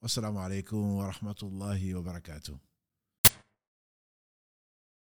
[0.00, 2.71] Wassalamu alaikum wa rahmatullahi wa barakatuh.